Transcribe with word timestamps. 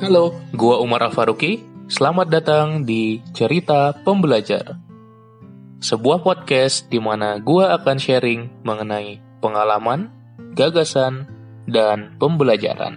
Halo, 0.00 0.32
gua 0.56 0.80
Umar 0.80 1.12
Afaruki. 1.12 1.60
Selamat 1.84 2.32
datang 2.32 2.88
di 2.88 3.20
Cerita 3.36 3.92
Pembelajar. 3.92 4.80
Sebuah 5.76 6.24
podcast 6.24 6.88
di 6.88 6.96
mana 6.96 7.36
gua 7.36 7.76
akan 7.76 8.00
sharing 8.00 8.64
mengenai 8.64 9.20
pengalaman, 9.44 10.08
gagasan, 10.56 11.28
dan 11.68 12.16
pembelajaran. 12.16 12.96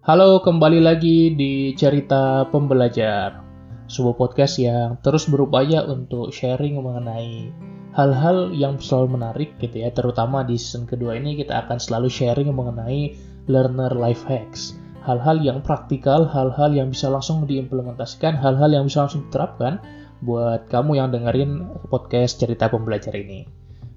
Halo, 0.00 0.40
kembali 0.40 0.80
lagi 0.80 1.36
di 1.36 1.76
Cerita 1.76 2.48
Pembelajar. 2.48 3.44
Sebuah 3.84 4.16
podcast 4.16 4.56
yang 4.64 4.96
terus 5.04 5.28
berupaya 5.28 5.84
untuk 5.84 6.32
sharing 6.32 6.80
mengenai 6.80 7.52
hal-hal 7.92 8.48
yang 8.56 8.80
selalu 8.80 9.20
menarik 9.20 9.60
gitu 9.60 9.84
ya, 9.84 9.92
terutama 9.92 10.40
di 10.40 10.56
season 10.56 10.88
kedua 10.88 11.20
ini 11.20 11.36
kita 11.36 11.68
akan 11.68 11.76
selalu 11.76 12.08
sharing 12.08 12.48
mengenai 12.48 13.36
learner 13.48 13.90
life 13.96 14.22
hacks. 14.28 14.76
Hal-hal 15.02 15.40
yang 15.40 15.64
praktikal, 15.64 16.28
hal-hal 16.28 16.76
yang 16.76 16.92
bisa 16.92 17.08
langsung 17.08 17.48
diimplementasikan, 17.48 18.36
hal-hal 18.36 18.68
yang 18.68 18.84
bisa 18.86 19.08
langsung 19.08 19.24
diterapkan 19.26 19.80
buat 20.20 20.68
kamu 20.68 21.00
yang 21.00 21.08
dengerin 21.08 21.64
podcast 21.88 22.38
cerita 22.38 22.68
pembelajar 22.68 23.16
ini. 23.16 23.48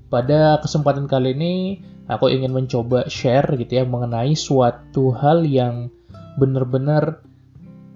Pada 0.08 0.60
kesempatan 0.64 1.08
kali 1.08 1.36
ini, 1.36 1.54
aku 2.08 2.32
ingin 2.32 2.52
mencoba 2.56 3.08
share 3.08 3.48
gitu 3.56 3.80
ya 3.80 3.86
mengenai 3.88 4.36
suatu 4.36 5.12
hal 5.16 5.44
yang 5.48 5.92
benar-benar 6.36 7.24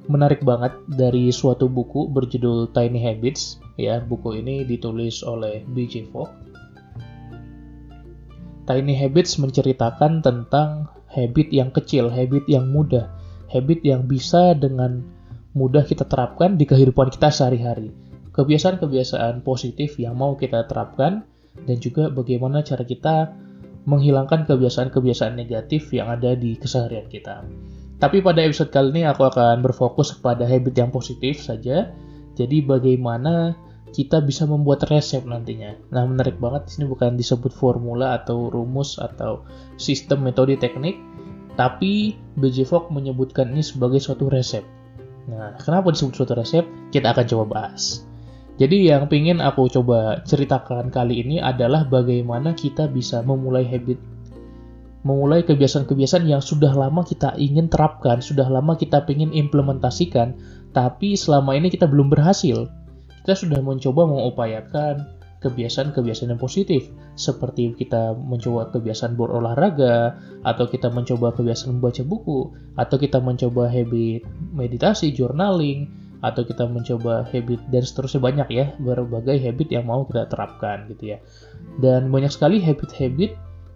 menarik 0.07 0.45
banget 0.45 0.75
dari 0.87 1.33
suatu 1.33 1.67
buku 1.67 2.07
berjudul 2.11 2.71
Tiny 2.71 2.99
Habits. 3.01 3.59
Ya, 3.75 3.99
buku 3.99 4.39
ini 4.39 4.63
ditulis 4.63 5.25
oleh 5.25 5.67
B.J. 5.67 6.07
Fogg. 6.11 6.31
Tiny 8.65 8.95
Habits 8.97 9.37
menceritakan 9.37 10.25
tentang 10.25 10.90
habit 11.16 11.48
yang 11.55 11.71
kecil, 11.71 12.12
habit 12.12 12.44
yang 12.52 12.68
mudah, 12.68 13.08
habit 13.48 13.80
yang 13.88 14.04
bisa 14.04 14.52
dengan 14.52 14.99
mudah 15.55 15.88
kita 15.88 16.04
terapkan 16.04 16.60
di 16.60 16.68
kehidupan 16.68 17.08
kita 17.16 17.32
sehari-hari. 17.32 17.96
Kebiasaan-kebiasaan 18.35 19.48
positif 19.48 19.96
yang 19.96 20.20
mau 20.20 20.36
kita 20.36 20.68
terapkan 20.68 21.24
dan 21.63 21.80
juga 21.80 22.12
bagaimana 22.12 22.60
cara 22.68 22.84
kita 22.84 23.32
menghilangkan 23.88 24.43
kebiasaan-kebiasaan 24.43 25.40
negatif 25.40 25.96
yang 25.96 26.12
ada 26.12 26.36
di 26.36 26.60
keseharian 26.60 27.08
kita. 27.08 27.48
Tapi 27.96 28.20
pada 28.20 28.43
episode 28.43 28.76
kali 28.76 28.91
ini 28.91 29.02
aku 29.08 29.24
akan 29.24 29.63
berfokus 29.63 30.20
pada 30.20 30.43
habit 30.43 30.76
yang 30.76 30.91
positif 30.91 31.40
saja. 31.40 31.96
Jadi 32.36 32.60
bagaimana 32.60 33.55
kita 33.96 34.20
bisa 34.20 34.43
membuat 34.43 34.84
resep 34.91 35.24
nantinya. 35.24 35.71
Nah, 35.96 36.04
menarik 36.04 36.35
banget 36.35 36.68
di 36.68 36.71
sini 36.76 36.85
bukan 36.91 37.15
disebut 37.15 37.55
formula 37.55 38.20
atau 38.20 38.52
rumus 38.52 38.99
atau 38.99 39.48
sistem 39.79 40.27
metode 40.27 40.60
teknik, 40.60 40.99
tapi 41.55 42.20
Fogg 42.68 42.91
menyebutkan 42.91 43.55
ini 43.55 43.63
sebagai 43.63 44.04
suatu 44.04 44.27
resep. 44.27 44.68
Nah, 45.32 45.55
kenapa 45.63 45.96
disebut 45.96 46.12
suatu 46.12 46.35
resep? 46.35 46.68
Kita 46.91 47.15
akan 47.15 47.24
coba 47.24 47.46
bahas. 47.48 48.04
Jadi 48.60 48.91
yang 48.91 49.07
ingin 49.07 49.40
aku 49.40 49.71
coba 49.71 50.20
ceritakan 50.27 50.91
kali 50.91 51.24
ini 51.24 51.40
adalah 51.40 51.87
bagaimana 51.87 52.52
kita 52.52 52.91
bisa 52.91 53.24
memulai 53.24 53.63
habit 53.63 53.99
memulai 55.05 55.46
kebiasaan-kebiasaan 55.46 56.26
yang 56.26 56.41
sudah 56.41 56.74
lama 56.74 57.05
kita 57.05 57.37
ingin 57.37 57.70
terapkan, 57.70 58.26
sudah 58.26 58.49
lama 58.49 58.74
kita 58.74 59.05
ingin 59.05 59.30
implementasikan, 59.37 60.34
tapi 60.74 61.13
selama 61.13 61.54
ini 61.54 61.70
kita 61.70 61.85
belum 61.85 62.09
berhasil 62.09 62.65
kita 63.26 63.34
sudah 63.34 63.57
mencoba 63.65 64.06
mengupayakan 64.06 65.01
kebiasaan-kebiasaan 65.41 66.38
yang 66.38 66.38
positif. 66.38 66.94
Seperti 67.18 67.73
kita 67.73 68.13
mencoba 68.13 68.69
kebiasaan 68.69 69.18
berolahraga 69.18 70.13
atau 70.45 70.69
kita 70.69 70.94
mencoba 70.94 71.34
kebiasaan 71.34 71.81
membaca 71.81 72.06
buku 72.06 72.53
atau 72.78 73.01
kita 73.01 73.18
mencoba 73.18 73.66
habit 73.66 74.22
meditasi 74.53 75.09
journaling 75.09 75.90
atau 76.22 76.46
kita 76.46 76.69
mencoba 76.69 77.25
habit 77.30 77.66
dan 77.74 77.81
seterusnya 77.81 78.22
banyak 78.22 78.47
ya 78.53 78.66
berbagai 78.78 79.42
habit 79.42 79.74
yang 79.74 79.90
mau 79.90 80.06
kita 80.06 80.30
terapkan 80.30 80.86
gitu 80.94 81.18
ya. 81.18 81.22
Dan 81.81 82.13
banyak 82.13 82.30
sekali 82.30 82.62
habit-habit 82.62 83.34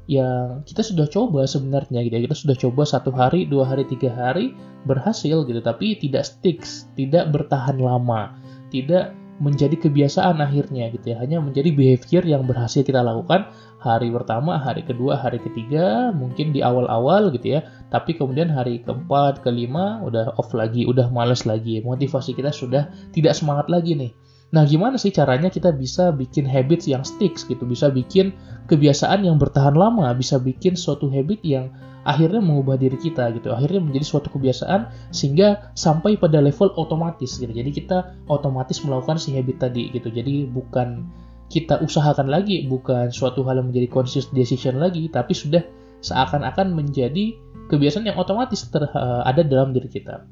yang 0.10 0.62
kita 0.66 0.86
sudah 0.86 1.10
coba 1.10 1.50
sebenarnya 1.50 2.06
gitu 2.06 2.14
ya. 2.18 2.24
Kita 2.30 2.38
sudah 2.38 2.56
coba 2.70 2.82
satu 2.86 3.10
hari 3.14 3.50
dua 3.50 3.66
hari 3.66 3.86
tiga 3.90 4.14
hari 4.14 4.54
berhasil 4.86 5.42
gitu. 5.42 5.58
Tapi 5.58 5.98
tidak 5.98 6.30
sticks 6.30 6.86
tidak 6.94 7.34
bertahan 7.34 7.82
lama 7.82 8.38
tidak 8.70 9.14
menjadi 9.40 9.76
kebiasaan 9.80 10.38
akhirnya 10.44 10.92
gitu 10.92 11.16
ya. 11.16 11.18
Hanya 11.24 11.40
menjadi 11.40 11.72
behavior 11.72 12.24
yang 12.28 12.44
berhasil 12.44 12.84
kita 12.84 13.00
lakukan 13.00 13.48
hari 13.80 14.12
pertama 14.12 14.60
hari 14.60 14.84
kedua 14.84 15.16
hari 15.16 15.40
ketiga 15.40 16.12
mungkin 16.12 16.52
di 16.52 16.60
awal-awal 16.60 17.32
gitu 17.32 17.58
ya. 17.58 17.66
Tapi 17.90 18.20
kemudian 18.20 18.52
hari 18.52 18.84
keempat 18.84 19.42
kelima 19.42 20.04
udah 20.04 20.36
off 20.36 20.52
lagi 20.52 20.84
udah 20.86 21.08
males 21.10 21.48
lagi. 21.48 21.80
Motivasi 21.80 22.36
kita 22.36 22.52
sudah 22.52 22.92
tidak 23.16 23.34
semangat 23.34 23.72
lagi 23.72 23.96
nih. 23.96 24.12
Nah, 24.50 24.66
gimana 24.66 24.98
sih 24.98 25.14
caranya 25.14 25.54
kita 25.54 25.70
bisa 25.70 26.10
bikin 26.10 26.50
habits 26.50 26.90
yang 26.90 27.06
sticks 27.06 27.46
gitu, 27.46 27.70
bisa 27.70 27.94
bikin 27.94 28.34
kebiasaan 28.66 29.22
yang 29.22 29.38
bertahan 29.38 29.78
lama, 29.78 30.10
bisa 30.18 30.42
bikin 30.42 30.74
suatu 30.74 31.06
habit 31.06 31.38
yang 31.46 31.70
akhirnya 32.10 32.42
mengubah 32.42 32.82
diri 32.82 32.98
kita 32.98 33.30
gitu. 33.38 33.54
Akhirnya 33.54 33.86
menjadi 33.86 34.06
suatu 34.10 34.34
kebiasaan 34.34 35.14
sehingga 35.14 35.70
sampai 35.78 36.18
pada 36.18 36.42
level 36.42 36.74
otomatis 36.74 37.38
gitu. 37.38 37.54
Jadi 37.54 37.70
kita 37.70 38.18
otomatis 38.26 38.82
melakukan 38.82 39.22
si 39.22 39.38
habit 39.38 39.62
tadi 39.62 39.94
gitu. 39.94 40.10
Jadi 40.10 40.50
bukan 40.50 41.06
kita 41.50 41.82
usahakan 41.82 42.30
lagi 42.30 42.66
bukan 42.70 43.10
suatu 43.10 43.42
hal 43.46 43.62
yang 43.62 43.74
menjadi 43.74 43.90
conscious 43.90 44.30
decision 44.30 44.78
lagi 44.78 45.10
tapi 45.10 45.34
sudah 45.34 45.66
seakan-akan 46.06 46.78
menjadi 46.78 47.36
kebiasaan 47.74 48.06
yang 48.06 48.22
otomatis 48.22 48.70
uh, 48.78 49.26
ada 49.26 49.42
dalam 49.42 49.74
diri 49.74 49.90
kita 49.90 50.24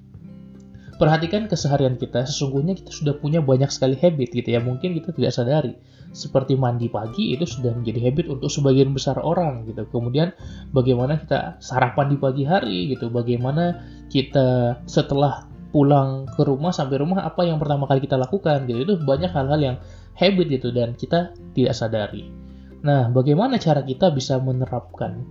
perhatikan 0.98 1.46
keseharian 1.46 1.96
kita, 1.96 2.26
sesungguhnya 2.26 2.74
kita 2.78 2.92
sudah 2.92 3.14
punya 3.18 3.40
banyak 3.40 3.70
sekali 3.70 3.96
habit 3.98 4.34
gitu 4.34 4.50
ya, 4.54 4.60
mungkin 4.62 4.98
kita 4.98 5.14
tidak 5.14 5.34
sadari. 5.34 5.74
Seperti 6.12 6.58
mandi 6.58 6.90
pagi 6.90 7.38
itu 7.38 7.46
sudah 7.46 7.78
menjadi 7.78 8.10
habit 8.10 8.26
untuk 8.34 8.50
sebagian 8.50 8.92
besar 8.92 9.22
orang 9.22 9.70
gitu. 9.70 9.86
Kemudian 9.94 10.34
bagaimana 10.74 11.22
kita 11.22 11.62
sarapan 11.62 12.14
di 12.14 12.18
pagi 12.18 12.44
hari 12.44 12.78
gitu, 12.92 13.14
bagaimana 13.14 13.86
kita 14.10 14.82
setelah 14.90 15.46
pulang 15.70 16.26
ke 16.34 16.42
rumah 16.48 16.74
sampai 16.74 16.98
rumah 16.98 17.22
apa 17.22 17.46
yang 17.46 17.62
pertama 17.62 17.86
kali 17.86 18.02
kita 18.02 18.18
lakukan 18.18 18.66
gitu. 18.66 18.82
Itu 18.82 18.94
banyak 19.06 19.30
hal-hal 19.30 19.60
yang 19.62 19.78
habit 20.18 20.48
gitu 20.50 20.74
dan 20.74 20.98
kita 20.98 21.38
tidak 21.54 21.74
sadari. 21.78 22.34
Nah, 22.82 23.10
bagaimana 23.14 23.62
cara 23.62 23.86
kita 23.86 24.10
bisa 24.14 24.42
menerapkan 24.42 25.22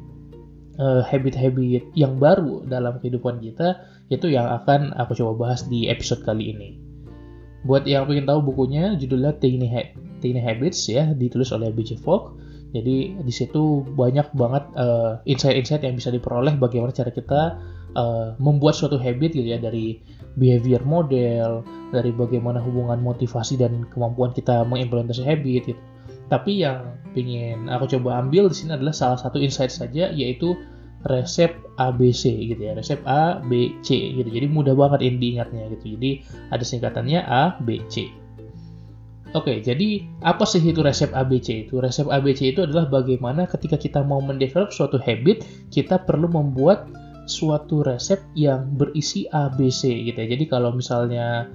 habit-habit 0.78 1.84
uh, 1.84 1.92
yang 1.96 2.20
baru 2.20 2.64
dalam 2.68 3.00
kehidupan 3.00 3.40
kita 3.40 3.80
itu 4.12 4.28
yang 4.28 4.46
akan 4.62 4.92
aku 4.94 5.16
coba 5.16 5.48
bahas 5.48 5.64
di 5.66 5.88
episode 5.88 6.22
kali 6.22 6.52
ini. 6.52 6.68
Buat 7.66 7.88
yang 7.88 8.06
ingin 8.06 8.28
tahu 8.28 8.46
bukunya 8.46 8.94
judulnya 8.94 9.34
Tiny, 9.42 9.66
ha 9.72 9.82
Tiny 10.22 10.38
Habits 10.38 10.86
ya 10.86 11.10
ditulis 11.16 11.50
oleh 11.50 11.74
B.J. 11.74 11.98
Fogg. 11.98 12.38
Jadi 12.70 13.16
di 13.24 13.32
situ 13.32 13.82
banyak 13.82 14.36
banget 14.36 14.64
uh, 14.76 15.18
insight-insight 15.24 15.82
yang 15.82 15.96
bisa 15.96 16.12
diperoleh 16.12 16.60
bagaimana 16.60 16.92
cara 16.92 17.08
kita 17.08 17.56
uh, 17.96 18.36
membuat 18.36 18.76
suatu 18.76 19.00
habit 19.00 19.32
gitu 19.32 19.48
ya 19.48 19.56
dari 19.56 20.04
behavior 20.36 20.84
model, 20.84 21.64
dari 21.90 22.12
bagaimana 22.12 22.60
hubungan 22.60 23.00
motivasi 23.00 23.56
dan 23.56 23.88
kemampuan 23.88 24.36
kita 24.36 24.62
mengimplementasi 24.68 25.24
habit 25.24 25.72
gitu 25.72 25.80
tapi 26.26 26.62
yang 26.62 26.98
ingin 27.14 27.70
aku 27.70 27.86
coba 27.96 28.20
ambil 28.20 28.50
di 28.50 28.56
sini 28.58 28.74
adalah 28.74 28.92
salah 28.92 29.18
satu 29.18 29.38
insight 29.38 29.70
saja 29.72 30.10
yaitu 30.10 30.58
resep 31.06 31.54
ABC 31.78 32.34
gitu 32.50 32.58
ya 32.60 32.74
resep 32.74 32.98
A 33.06 33.38
B 33.46 33.78
C 33.86 34.16
gitu 34.16 34.26
jadi 34.26 34.50
mudah 34.50 34.74
banget 34.74 35.06
ini 35.06 35.16
diingatnya 35.22 35.70
gitu 35.78 35.94
jadi 35.94 36.10
ada 36.50 36.64
singkatannya 36.66 37.20
A 37.22 37.56
B 37.62 37.80
C 37.86 38.10
Oke, 39.34 39.60
jadi 39.60 40.06
apa 40.24 40.48
sih 40.48 40.64
itu 40.64 40.80
resep 40.80 41.12
ABC 41.12 41.68
itu? 41.68 41.76
Resep 41.76 42.08
ABC 42.08 42.56
itu 42.56 42.64
adalah 42.64 42.88
bagaimana 42.88 43.44
ketika 43.44 43.76
kita 43.76 44.00
mau 44.00 44.22
mendevelop 44.22 44.72
suatu 44.72 44.96
habit, 44.96 45.44
kita 45.68 46.00
perlu 46.08 46.24
membuat 46.30 46.88
suatu 47.28 47.84
resep 47.84 48.22
yang 48.32 48.78
berisi 48.78 49.28
ABC 49.28 50.08
gitu 50.08 50.16
ya. 50.16 50.30
Jadi 50.30 50.44
kalau 50.48 50.72
misalnya 50.72 51.52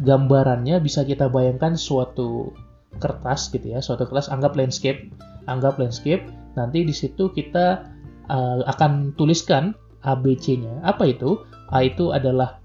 gambarannya 0.00 0.80
bisa 0.80 1.04
kita 1.04 1.28
bayangkan 1.28 1.76
suatu 1.76 2.56
kertas 2.98 3.48
gitu 3.52 3.76
ya, 3.76 3.78
suatu 3.84 4.08
kertas 4.08 4.28
anggap 4.32 4.56
landscape, 4.58 5.12
anggap 5.46 5.76
landscape. 5.80 6.26
Nanti 6.56 6.84
di 6.88 6.94
situ 6.94 7.30
kita 7.30 7.84
uh, 8.32 8.64
akan 8.66 9.12
tuliskan 9.14 9.76
ABC-nya. 10.06 10.82
Apa 10.86 11.10
itu? 11.10 11.42
A 11.74 11.82
itu 11.82 12.14
adalah 12.14 12.62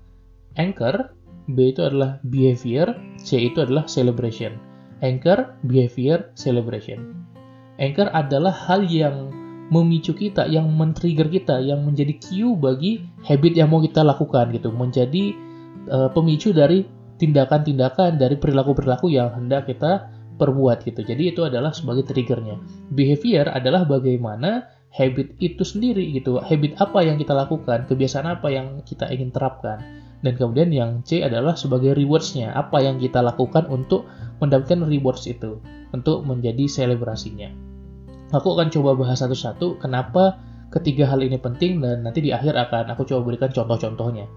anchor, 0.55 1.11
B 1.49 1.73
itu 1.73 1.81
adalah 1.81 2.21
behavior, 2.21 2.93
C 3.17 3.49
itu 3.49 3.65
adalah 3.65 3.89
celebration. 3.89 4.55
Anchor, 5.01 5.57
behavior, 5.65 6.29
celebration. 6.37 7.25
Anchor 7.81 8.13
adalah 8.13 8.53
hal 8.53 8.85
yang 8.85 9.33
memicu 9.73 10.13
kita, 10.13 10.45
yang 10.45 10.69
men-trigger 10.69 11.25
kita, 11.31 11.57
yang 11.63 11.81
menjadi 11.81 12.13
cue 12.21 12.53
bagi 12.59 13.01
habit 13.25 13.53
yang 13.57 13.73
mau 13.73 13.81
kita 13.81 14.05
lakukan 14.05 14.53
gitu, 14.53 14.69
menjadi 14.69 15.33
uh, 15.89 16.09
pemicu 16.13 16.53
dari 16.53 16.85
tindakan-tindakan 17.17 18.17
dari 18.17 18.35
perilaku-perilaku 18.37 19.09
yang 19.13 19.33
hendak 19.33 19.69
kita 19.69 20.09
perbuat 20.41 20.81
gitu. 20.81 21.05
Jadi 21.05 21.37
itu 21.37 21.45
adalah 21.45 21.69
sebagai 21.69 22.09
triggernya. 22.09 22.57
Behavior 22.89 23.45
adalah 23.53 23.85
bagaimana 23.85 24.65
habit 24.89 25.37
itu 25.37 25.61
sendiri 25.61 26.09
gitu. 26.17 26.41
Habit 26.41 26.81
apa 26.81 27.05
yang 27.05 27.21
kita 27.21 27.37
lakukan, 27.37 27.85
kebiasaan 27.85 28.25
apa 28.25 28.49
yang 28.49 28.81
kita 28.81 29.05
ingin 29.13 29.29
terapkan. 29.29 29.77
Dan 30.21 30.37
kemudian 30.37 30.69
yang 30.73 30.91
C 31.05 31.21
adalah 31.21 31.53
sebagai 31.57 31.93
rewards-nya, 31.93 32.53
apa 32.53 32.81
yang 32.81 32.97
kita 32.97 33.21
lakukan 33.21 33.65
untuk 33.69 34.05
mendapatkan 34.41 34.85
rewards 34.85 35.25
itu, 35.29 35.61
untuk 35.93 36.25
menjadi 36.25 36.65
selebrasinya. 36.65 37.49
Aku 38.33 38.57
akan 38.57 38.69
coba 38.69 38.97
bahas 38.97 39.21
satu-satu 39.21 39.81
kenapa 39.81 40.37
ketiga 40.71 41.09
hal 41.09 41.19
ini 41.19 41.35
penting 41.35 41.83
dan 41.83 42.05
nanti 42.05 42.23
di 42.23 42.31
akhir 42.31 42.55
akan 42.55 42.93
aku 42.95 43.03
coba 43.03 43.27
berikan 43.33 43.51
contoh-contohnya. 43.51 44.29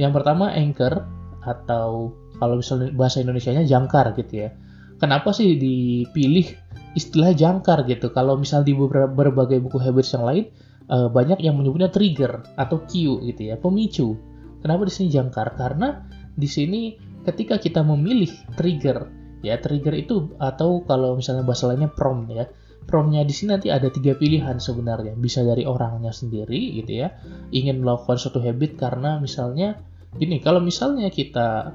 Yang 0.00 0.12
pertama 0.18 0.50
anchor 0.50 1.04
atau 1.44 2.16
kalau 2.40 2.58
misalnya 2.58 2.90
bahasa 2.96 3.20
Indonesia-nya 3.20 3.68
jangkar 3.68 4.16
gitu 4.16 4.48
ya. 4.48 4.50
Kenapa 5.00 5.32
sih 5.32 5.56
dipilih 5.56 6.46
istilah 6.92 7.32
jangkar 7.32 7.88
gitu. 7.88 8.12
Kalau 8.12 8.36
misal 8.36 8.62
di 8.62 8.76
berbagai 8.76 9.58
buku 9.64 9.80
habits 9.80 10.12
yang 10.12 10.28
lain 10.28 10.44
uh, 10.92 11.08
banyak 11.08 11.40
yang 11.40 11.56
menyebutnya 11.56 11.88
trigger 11.88 12.44
atau 12.54 12.84
cue 12.84 13.24
gitu 13.32 13.42
ya, 13.48 13.56
pemicu. 13.56 14.14
Kenapa 14.60 14.84
di 14.84 14.92
sini 14.92 15.08
jangkar? 15.08 15.56
Karena 15.56 16.04
di 16.36 16.44
sini 16.44 16.94
ketika 17.24 17.56
kita 17.56 17.84
memilih 17.84 18.28
trigger 18.56 19.08
ya 19.40 19.56
trigger 19.56 19.96
itu 19.96 20.36
atau 20.36 20.84
kalau 20.84 21.16
misalnya 21.16 21.44
bahasa 21.44 21.68
lainnya 21.68 21.88
prompt 21.92 22.28
ya 22.32 22.44
promptnya 22.84 23.24
di 23.24 23.32
sini 23.32 23.56
nanti 23.56 23.68
ada 23.72 23.88
tiga 23.88 24.16
pilihan 24.16 24.60
sebenarnya 24.60 25.16
bisa 25.16 25.44
dari 25.44 25.64
orangnya 25.64 26.12
sendiri 26.12 26.80
gitu 26.80 27.04
ya 27.04 27.08
ingin 27.52 27.80
melakukan 27.80 28.20
suatu 28.20 28.40
habit 28.40 28.76
karena 28.76 29.16
misalnya 29.20 29.80
gini 30.16 30.40
kalau 30.44 30.60
misalnya 30.60 31.08
kita 31.08 31.72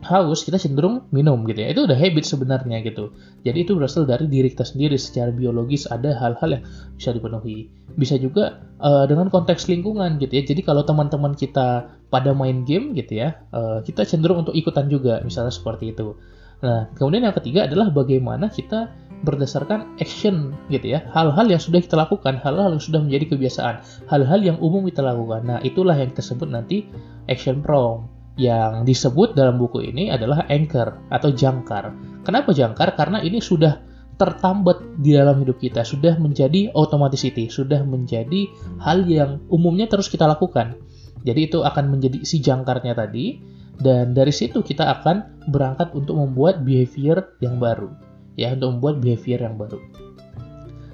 haus 0.00 0.48
kita 0.48 0.56
cenderung 0.56 1.08
minum 1.12 1.44
gitu 1.44 1.60
ya. 1.60 1.68
Itu 1.72 1.84
udah 1.84 1.96
habit 1.96 2.24
sebenarnya 2.24 2.80
gitu. 2.84 3.12
Jadi 3.44 3.58
itu 3.68 3.76
berasal 3.76 4.08
dari 4.08 4.26
diri 4.26 4.48
kita 4.48 4.64
sendiri. 4.64 4.96
Secara 4.96 5.32
biologis 5.32 5.84
ada 5.88 6.16
hal-hal 6.16 6.60
yang 6.60 6.64
bisa 6.96 7.10
dipenuhi. 7.12 7.68
Bisa 7.96 8.16
juga 8.16 8.64
uh, 8.80 9.04
dengan 9.04 9.28
konteks 9.28 9.68
lingkungan 9.68 10.16
gitu 10.20 10.32
ya. 10.32 10.42
Jadi 10.44 10.60
kalau 10.64 10.82
teman-teman 10.84 11.36
kita 11.36 12.00
pada 12.10 12.34
main 12.34 12.66
game 12.66 12.92
gitu 12.98 13.22
ya 13.22 13.38
uh, 13.54 13.78
kita 13.86 14.02
cenderung 14.02 14.42
untuk 14.42 14.52
ikutan 14.52 14.90
juga 14.90 15.22
misalnya 15.22 15.54
seperti 15.54 15.94
itu. 15.94 16.18
Nah 16.60 16.90
kemudian 16.98 17.24
yang 17.30 17.36
ketiga 17.38 17.70
adalah 17.70 17.88
bagaimana 17.88 18.50
kita 18.50 18.90
berdasarkan 19.20 20.00
action 20.00 20.56
gitu 20.72 20.96
ya. 20.96 21.06
Hal-hal 21.14 21.46
yang 21.46 21.62
sudah 21.62 21.78
kita 21.80 21.94
lakukan 21.94 22.40
hal-hal 22.40 22.74
yang 22.74 22.82
sudah 22.82 23.00
menjadi 23.04 23.36
kebiasaan 23.36 23.76
hal-hal 24.10 24.40
yang 24.42 24.56
umum 24.58 24.84
kita 24.88 25.04
lakukan. 25.04 25.46
Nah 25.46 25.58
itulah 25.62 25.94
yang 25.94 26.10
kita 26.10 26.24
sebut 26.24 26.50
nanti 26.50 26.88
action 27.30 27.62
prompt 27.62 28.19
yang 28.40 28.88
disebut 28.88 29.36
dalam 29.36 29.60
buku 29.60 29.84
ini 29.92 30.08
adalah 30.08 30.48
anchor 30.48 30.96
atau 31.12 31.28
jangkar. 31.28 31.92
Kenapa 32.24 32.56
jangkar? 32.56 32.96
Karena 32.96 33.20
ini 33.20 33.44
sudah 33.44 33.84
tertambat 34.16 35.00
di 35.00 35.16
dalam 35.16 35.40
hidup 35.40 35.60
kita, 35.60 35.84
sudah 35.84 36.16
menjadi 36.16 36.72
automaticity, 36.72 37.48
sudah 37.52 37.84
menjadi 37.84 38.48
hal 38.80 39.04
yang 39.04 39.44
umumnya 39.52 39.88
terus 39.88 40.08
kita 40.08 40.24
lakukan. 40.28 40.76
Jadi 41.24 41.52
itu 41.52 41.60
akan 41.64 41.92
menjadi 41.92 42.24
si 42.24 42.40
jangkarnya 42.40 42.96
tadi, 42.96 43.40
dan 43.80 44.12
dari 44.12 44.32
situ 44.32 44.60
kita 44.60 45.00
akan 45.00 45.48
berangkat 45.48 45.92
untuk 45.96 46.20
membuat 46.20 46.64
behavior 46.64 47.32
yang 47.40 47.56
baru, 47.56 47.92
ya 48.36 48.52
untuk 48.52 48.76
membuat 48.76 49.00
behavior 49.00 49.40
yang 49.40 49.56
baru. 49.56 49.80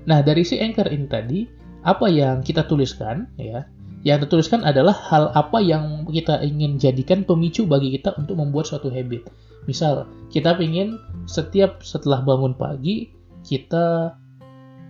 Nah 0.07 0.23
dari 0.23 0.47
si 0.47 0.63
anchor 0.63 0.87
ini 0.87 1.07
tadi, 1.11 1.41
apa 1.83 2.07
yang 2.07 2.47
kita 2.47 2.67
tuliskan, 2.67 3.27
ya 3.39 3.67
yang 4.05 4.21
tertuliskan 4.23 4.67
adalah 4.67 4.93
hal 4.93 5.33
apa 5.33 5.63
yang 5.63 6.05
kita 6.09 6.43
ingin 6.45 6.77
jadikan 6.77 7.25
pemicu 7.25 7.65
bagi 7.65 7.95
kita 7.97 8.13
untuk 8.21 8.37
membuat 8.37 8.69
suatu 8.69 8.93
habit. 8.93 9.27
Misal, 9.67 10.07
kita 10.31 10.55
ingin 10.63 11.01
setiap 11.27 11.83
setelah 11.83 12.23
bangun 12.23 12.55
pagi, 12.55 13.11
kita 13.43 14.15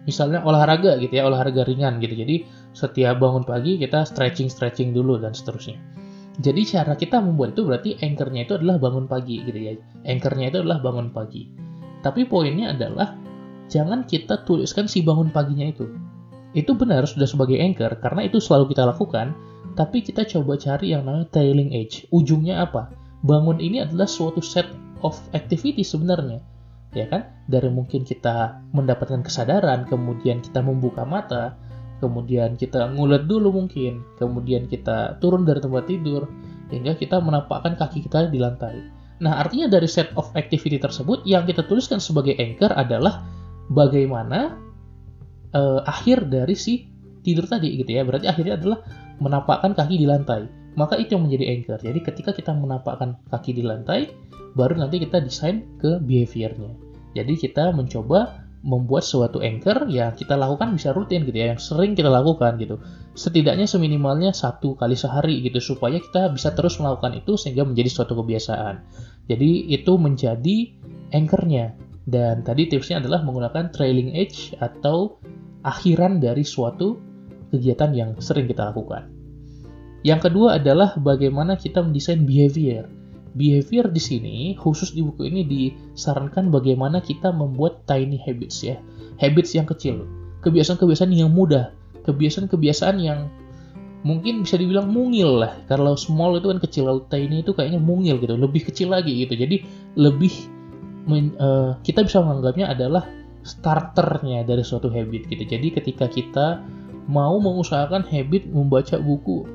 misalnya 0.05 0.45
olahraga 0.45 1.01
gitu 1.01 1.13
ya, 1.17 1.25
olahraga 1.27 1.65
ringan 1.65 2.03
gitu. 2.03 2.13
Jadi, 2.13 2.45
setiap 2.77 3.17
bangun 3.17 3.47
pagi 3.49 3.81
kita 3.81 4.05
stretching-stretching 4.05 4.93
dulu 4.93 5.17
dan 5.17 5.33
seterusnya. 5.33 5.81
Jadi 6.37 6.69
cara 6.69 6.93
kita 6.93 7.17
membuat 7.25 7.57
itu 7.57 7.65
berarti 7.65 7.91
anchornya 8.05 8.45
itu 8.45 8.61
adalah 8.61 8.77
bangun 8.77 9.09
pagi 9.09 9.41
gitu 9.41 9.57
ya. 9.57 9.73
Anchornya 10.05 10.53
itu 10.53 10.59
adalah 10.61 10.85
bangun 10.85 11.09
pagi. 11.09 11.49
Tapi 12.05 12.29
poinnya 12.29 12.77
adalah 12.77 13.17
jangan 13.73 14.05
kita 14.05 14.45
tuliskan 14.45 14.85
si 14.85 15.01
bangun 15.01 15.33
paginya 15.33 15.65
itu 15.73 15.89
itu 16.57 16.73
benar 16.73 17.05
sudah 17.05 17.29
sebagai 17.29 17.61
anchor 17.61 18.01
karena 18.01 18.25
itu 18.25 18.41
selalu 18.41 18.73
kita 18.73 18.89
lakukan, 18.89 19.37
tapi 19.77 20.01
kita 20.01 20.25
coba 20.25 20.57
cari 20.57 20.97
yang 20.97 21.05
namanya 21.05 21.29
trailing 21.29 21.77
edge. 21.77 22.09
Ujungnya 22.09 22.65
apa? 22.65 22.89
Bangun 23.21 23.61
ini 23.61 23.85
adalah 23.85 24.09
suatu 24.09 24.41
set 24.41 24.65
of 25.05 25.21
activity 25.37 25.85
sebenarnya. 25.85 26.41
Ya 26.97 27.05
kan? 27.13 27.29
Dari 27.45 27.69
mungkin 27.69 28.09
kita 28.09 28.65
mendapatkan 28.73 29.21
kesadaran, 29.21 29.85
kemudian 29.85 30.41
kita 30.41 30.65
membuka 30.65 31.05
mata, 31.05 31.61
kemudian 32.01 32.57
kita 32.57 32.89
ngulet 32.97 33.29
dulu 33.29 33.53
mungkin, 33.53 34.01
kemudian 34.17 34.65
kita 34.65 35.21
turun 35.21 35.45
dari 35.45 35.61
tempat 35.61 35.85
tidur, 35.85 36.25
hingga 36.73 36.97
kita 36.97 37.21
menampakkan 37.21 37.77
kaki 37.77 38.01
kita 38.01 38.33
di 38.33 38.41
lantai. 38.41 38.81
Nah, 39.21 39.45
artinya 39.45 39.69
dari 39.69 39.89
set 39.89 40.09
of 40.17 40.33
activity 40.37 40.81
tersebut 40.81 41.25
yang 41.29 41.45
kita 41.45 41.65
tuliskan 41.69 42.01
sebagai 42.01 42.37
anchor 42.41 42.73
adalah 42.73 43.25
bagaimana 43.73 44.66
uh, 45.57 45.81
akhir 45.89 46.29
dari 46.29 46.53
si 46.53 46.85
tidur 47.25 47.49
tadi 47.49 47.81
gitu 47.81 47.97
ya. 47.97 48.05
Berarti 48.05 48.29
akhirnya 48.29 48.61
adalah 48.61 48.85
menapakkan 49.19 49.73
kaki 49.73 49.97
di 49.97 50.07
lantai. 50.07 50.45
Maka 50.77 51.01
itu 51.01 51.17
yang 51.17 51.25
menjadi 51.25 51.57
anchor. 51.57 51.81
Jadi 51.81 52.01
ketika 52.05 52.31
kita 52.37 52.53
menapakkan 52.53 53.17
kaki 53.33 53.57
di 53.57 53.65
lantai, 53.65 54.13
baru 54.53 54.77
nanti 54.77 55.01
kita 55.01 55.25
desain 55.25 55.65
ke 55.81 55.97
behaviornya. 56.05 56.77
Jadi 57.17 57.33
kita 57.41 57.73
mencoba 57.73 58.45
membuat 58.67 59.07
suatu 59.07 59.41
anchor 59.41 59.89
yang 59.89 60.13
kita 60.13 60.35
lakukan 60.35 60.75
bisa 60.77 60.93
rutin 60.93 61.23
gitu 61.25 61.39
ya, 61.39 61.55
yang 61.55 61.61
sering 61.63 61.97
kita 61.97 62.13
lakukan 62.13 62.61
gitu. 62.61 62.77
Setidaknya 63.17 63.65
seminimalnya 63.65 64.37
satu 64.37 64.77
kali 64.77 64.99
sehari 64.99 65.41
gitu 65.41 65.63
supaya 65.63 65.97
kita 65.97 66.29
bisa 66.35 66.53
terus 66.53 66.77
melakukan 66.77 67.17
itu 67.17 67.41
sehingga 67.41 67.65
menjadi 67.65 67.89
suatu 67.89 68.13
kebiasaan. 68.19 68.85
Jadi 69.33 69.73
itu 69.73 69.93
menjadi 69.97 70.57
anchornya. 71.15 71.86
Dan 72.07 72.47
tadi 72.47 72.71
tipsnya 72.71 73.03
adalah 73.03 73.27
menggunakan 73.27 73.75
trailing 73.75 74.15
edge 74.15 74.55
atau 74.63 75.19
akhiran 75.67 76.23
dari 76.23 76.47
suatu 76.47 77.03
kegiatan 77.51 77.91
yang 77.91 78.11
sering 78.23 78.47
kita 78.47 78.71
lakukan. 78.71 79.11
Yang 80.07 80.31
kedua 80.31 80.63
adalah 80.63 80.95
bagaimana 80.95 81.59
kita 81.59 81.83
mendesain 81.83 82.23
behavior. 82.23 82.87
Behavior 83.35 83.91
di 83.91 83.99
sini, 83.99 84.37
khusus 84.55 84.95
di 84.95 85.03
buku 85.03 85.27
ini 85.27 85.43
disarankan 85.45 86.49
bagaimana 86.49 87.03
kita 87.03 87.35
membuat 87.35 87.83
tiny 87.91 88.23
habits 88.23 88.63
ya. 88.63 88.79
Habits 89.19 89.59
yang 89.59 89.67
kecil, 89.67 90.07
kebiasaan-kebiasaan 90.47 91.11
yang 91.11 91.35
mudah, 91.35 91.75
kebiasaan-kebiasaan 92.07 92.97
yang 93.03 93.27
mungkin 94.07 94.47
bisa 94.47 94.57
dibilang 94.57 94.95
mungil 94.95 95.43
lah. 95.43 95.59
Kalau 95.67 95.99
small 95.99 96.39
itu 96.39 96.55
kan 96.55 96.63
kecil, 96.63 96.83
kalau 96.87 97.03
tiny 97.11 97.43
itu 97.43 97.51
kayaknya 97.51 97.83
mungil 97.83 98.23
gitu, 98.23 98.39
lebih 98.39 98.63
kecil 98.71 98.95
lagi 98.95 99.27
gitu. 99.27 99.35
Jadi 99.35 99.67
lebih 99.99 100.33
men, 101.07 101.33
uh, 101.39 101.79
kita 101.81 102.05
bisa 102.05 102.21
menganggapnya 102.21 102.71
adalah 102.75 103.07
starternya 103.47 104.43
dari 104.43 104.67
suatu 104.67 104.91
habit 104.91 105.31
gitu. 105.31 105.47
Jadi 105.47 105.69
ketika 105.71 106.11
kita 106.11 106.61
mau 107.07 107.39
mengusahakan 107.39 108.03
habit 108.03 108.51
membaca 108.51 108.99
buku 108.99 109.47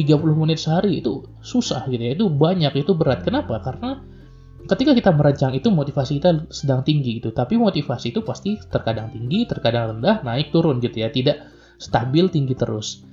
30 0.00 0.40
menit 0.40 0.58
sehari 0.62 1.04
itu 1.04 1.28
susah 1.44 1.84
gitu 1.92 2.00
ya. 2.00 2.12
Itu 2.16 2.32
banyak, 2.32 2.72
itu 2.72 2.96
berat. 2.96 3.26
Kenapa? 3.26 3.60
Karena 3.60 4.00
ketika 4.64 4.96
kita 4.96 5.10
merancang 5.12 5.52
itu 5.52 5.68
motivasi 5.68 6.22
kita 6.22 6.48
sedang 6.48 6.80
tinggi 6.86 7.20
gitu. 7.20 7.34
Tapi 7.36 7.60
motivasi 7.60 8.14
itu 8.16 8.24
pasti 8.24 8.56
terkadang 8.72 9.12
tinggi, 9.12 9.44
terkadang 9.44 9.98
rendah, 9.98 10.24
naik 10.24 10.54
turun 10.54 10.80
gitu 10.80 11.04
ya. 11.04 11.12
Tidak 11.12 11.36
stabil 11.76 12.32
tinggi 12.32 12.54
terus 12.56 13.04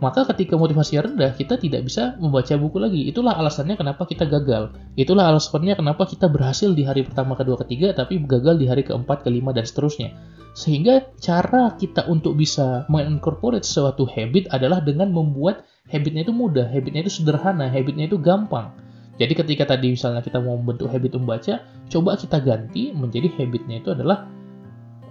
maka 0.00 0.24
ketika 0.32 0.56
motivasi 0.56 0.96
rendah 0.96 1.36
kita 1.36 1.60
tidak 1.60 1.84
bisa 1.84 2.16
membaca 2.16 2.56
buku 2.56 2.80
lagi. 2.80 3.04
Itulah 3.04 3.36
alasannya 3.36 3.76
kenapa 3.76 4.08
kita 4.08 4.24
gagal. 4.24 4.72
Itulah 4.96 5.28
alasannya 5.28 5.76
kenapa 5.76 6.08
kita 6.08 6.24
berhasil 6.32 6.72
di 6.72 6.88
hari 6.88 7.04
pertama, 7.04 7.36
kedua, 7.36 7.60
ketiga, 7.60 7.92
tapi 7.92 8.16
gagal 8.24 8.56
di 8.56 8.64
hari 8.64 8.80
keempat, 8.80 9.28
kelima, 9.28 9.52
dan 9.52 9.68
seterusnya. 9.68 10.16
Sehingga 10.56 11.12
cara 11.20 11.76
kita 11.76 12.08
untuk 12.08 12.34
bisa 12.34 12.88
mengincorporate 12.88 13.62
suatu 13.62 14.08
habit 14.08 14.48
adalah 14.50 14.80
dengan 14.80 15.12
membuat 15.12 15.68
habitnya 15.92 16.24
itu 16.24 16.32
mudah, 16.32 16.66
habitnya 16.66 17.04
itu 17.04 17.20
sederhana, 17.20 17.68
habitnya 17.68 18.08
itu 18.08 18.16
gampang. 18.16 18.72
Jadi 19.20 19.36
ketika 19.36 19.76
tadi 19.76 19.92
misalnya 19.92 20.24
kita 20.24 20.40
mau 20.40 20.56
membentuk 20.56 20.88
habit 20.88 21.12
membaca, 21.20 21.60
coba 21.92 22.16
kita 22.16 22.40
ganti 22.40 22.88
menjadi 22.96 23.28
habitnya 23.36 23.84
itu 23.84 23.92
adalah 23.92 24.24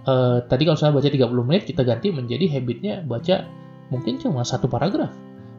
uh, 0.10 0.42
tadi 0.50 0.66
kalau 0.66 0.82
saya 0.82 0.90
baca 0.90 1.06
30 1.06 1.30
menit, 1.46 1.70
kita 1.70 1.86
ganti 1.86 2.10
menjadi 2.10 2.46
habitnya 2.58 3.06
baca 3.06 3.59
mungkin 3.90 4.18
cuma 4.22 4.42
satu 4.46 4.70
paragraf, 4.70 5.12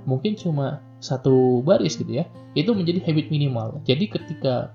mungkin 0.09 0.35
cuma 0.39 0.81
satu 1.03 1.61
baris 1.65 1.99
gitu 1.99 2.23
ya. 2.23 2.25
Itu 2.55 2.73
menjadi 2.75 3.03
habit 3.05 3.29
minimal. 3.29 3.83
Jadi 3.85 4.11
ketika 4.11 4.75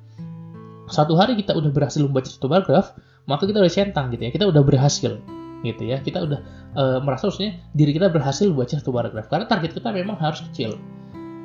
satu 0.92 1.18
hari 1.18 1.40
kita 1.40 1.58
udah 1.58 1.72
berhasil 1.74 2.06
membaca 2.06 2.30
satu 2.30 2.48
paragraf, 2.48 2.94
maka 3.26 3.50
kita 3.50 3.60
udah 3.62 3.74
centang 3.74 4.14
gitu 4.14 4.22
ya. 4.28 4.32
Kita 4.34 4.46
udah 4.50 4.62
berhasil 4.62 5.18
gitu 5.66 5.84
ya. 5.86 5.98
Kita 6.02 6.26
udah 6.26 6.40
e, 6.78 6.84
merasa 7.02 7.30
maksudnya 7.30 7.58
diri 7.74 7.96
kita 7.96 8.12
berhasil 8.14 8.52
membaca 8.52 8.76
satu 8.78 8.92
paragraf 8.94 9.26
karena 9.32 9.46
target 9.50 9.72
kita 9.74 9.90
memang 9.90 10.18
harus 10.20 10.46
kecil. 10.52 10.78